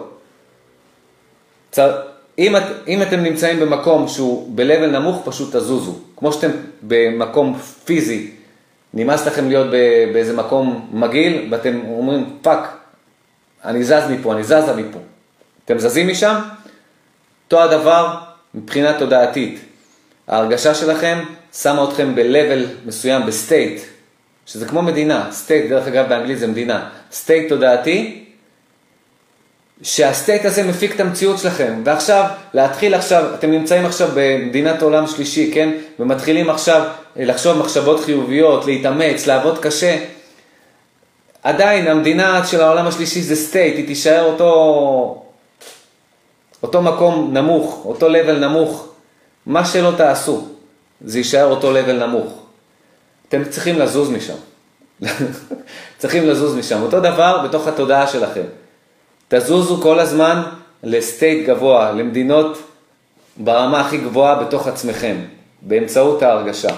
צר... 1.71 2.01
אם, 2.39 2.55
את, 2.57 2.63
אם 2.87 3.01
אתם 3.01 3.19
נמצאים 3.19 3.59
במקום 3.59 4.07
שהוא 4.07 4.51
ב-level 4.55 4.85
נמוך, 4.85 5.21
פשוט 5.25 5.55
תזוזו. 5.55 5.95
כמו 6.17 6.33
שאתם 6.33 6.49
במקום 6.81 7.59
פיזי, 7.85 8.31
נמאס 8.93 9.27
לכם 9.27 9.49
להיות 9.49 9.67
באיזה 10.13 10.37
מקום 10.37 10.89
מגעיל, 10.91 11.47
ואתם 11.51 11.79
אומרים, 11.89 12.37
fuck, 12.41 12.77
אני 13.65 13.83
זז 13.83 14.03
מפה, 14.09 14.33
אני 14.33 14.43
זזה 14.43 14.73
מפה. 14.75 14.99
אתם 15.65 15.79
זזים 15.79 16.07
משם, 16.07 16.35
אותו 17.45 17.63
הדבר 17.63 18.28
מבחינה 18.53 18.99
תודעתית. 18.99 19.59
ההרגשה 20.27 20.75
שלכם 20.75 21.19
שמה 21.53 21.83
אתכם 21.83 22.15
ב-level 22.15 22.87
מסוים, 22.87 23.25
ב 23.25 23.33
state, 23.33 23.81
שזה 24.45 24.65
כמו 24.65 24.81
מדינה, 24.81 25.27
state, 25.31 25.69
דרך 25.69 25.87
אגב 25.87 26.09
באנגלית 26.09 26.39
זה 26.39 26.47
מדינה, 26.47 26.89
state 27.11 27.49
תודעתי, 27.49 28.25
שה 29.81 30.05
state 30.05 30.45
הזה 30.45 30.63
מפיק 30.63 30.95
את 30.95 30.99
המציאות 30.99 31.37
שלכם, 31.39 31.81
ועכשיו, 31.85 32.25
להתחיל 32.53 32.93
עכשיו, 32.93 33.33
אתם 33.33 33.51
נמצאים 33.51 33.85
עכשיו 33.85 34.09
במדינת 34.13 34.81
עולם 34.81 35.07
שלישי, 35.07 35.51
כן? 35.53 35.69
ומתחילים 35.99 36.49
עכשיו 36.49 36.87
לחשוב 37.15 37.57
מחשבות 37.57 37.99
חיוביות, 37.99 38.65
להתאמץ, 38.65 39.27
לעבוד 39.27 39.59
קשה. 39.59 39.97
עדיין 41.43 41.87
המדינה 41.87 42.45
של 42.45 42.61
העולם 42.61 42.87
השלישי 42.87 43.21
זה 43.21 43.35
סטייט, 43.35 43.75
היא 43.75 43.87
תישאר 43.87 44.23
אותו, 44.23 45.23
אותו 46.63 46.81
מקום 46.81 47.33
נמוך, 47.33 47.81
אותו 47.85 48.09
level 48.09 48.31
נמוך. 48.31 48.87
מה 49.45 49.65
שלא 49.65 49.91
תעשו, 49.97 50.47
זה 51.01 51.17
יישאר 51.17 51.45
אותו 51.45 51.73
level 51.77 51.91
נמוך. 51.91 52.33
אתם 53.27 53.45
צריכים 53.49 53.79
לזוז 53.79 54.09
משם. 54.09 54.35
צריכים 55.97 56.27
לזוז 56.27 56.55
משם. 56.55 56.81
אותו 56.81 56.99
דבר 56.99 57.47
בתוך 57.47 57.67
התודעה 57.67 58.07
שלכם. 58.07 58.45
תזוזו 59.27 59.81
כל 59.81 59.99
הזמן 59.99 60.41
לסטייט 60.83 61.47
גבוה, 61.47 61.91
למדינות 61.91 62.57
ברמה 63.37 63.81
הכי 63.81 63.97
גבוהה 63.97 64.35
בתוך 64.35 64.67
עצמכם, 64.67 65.15
באמצעות 65.61 66.23
ההרגשה. 66.23 66.75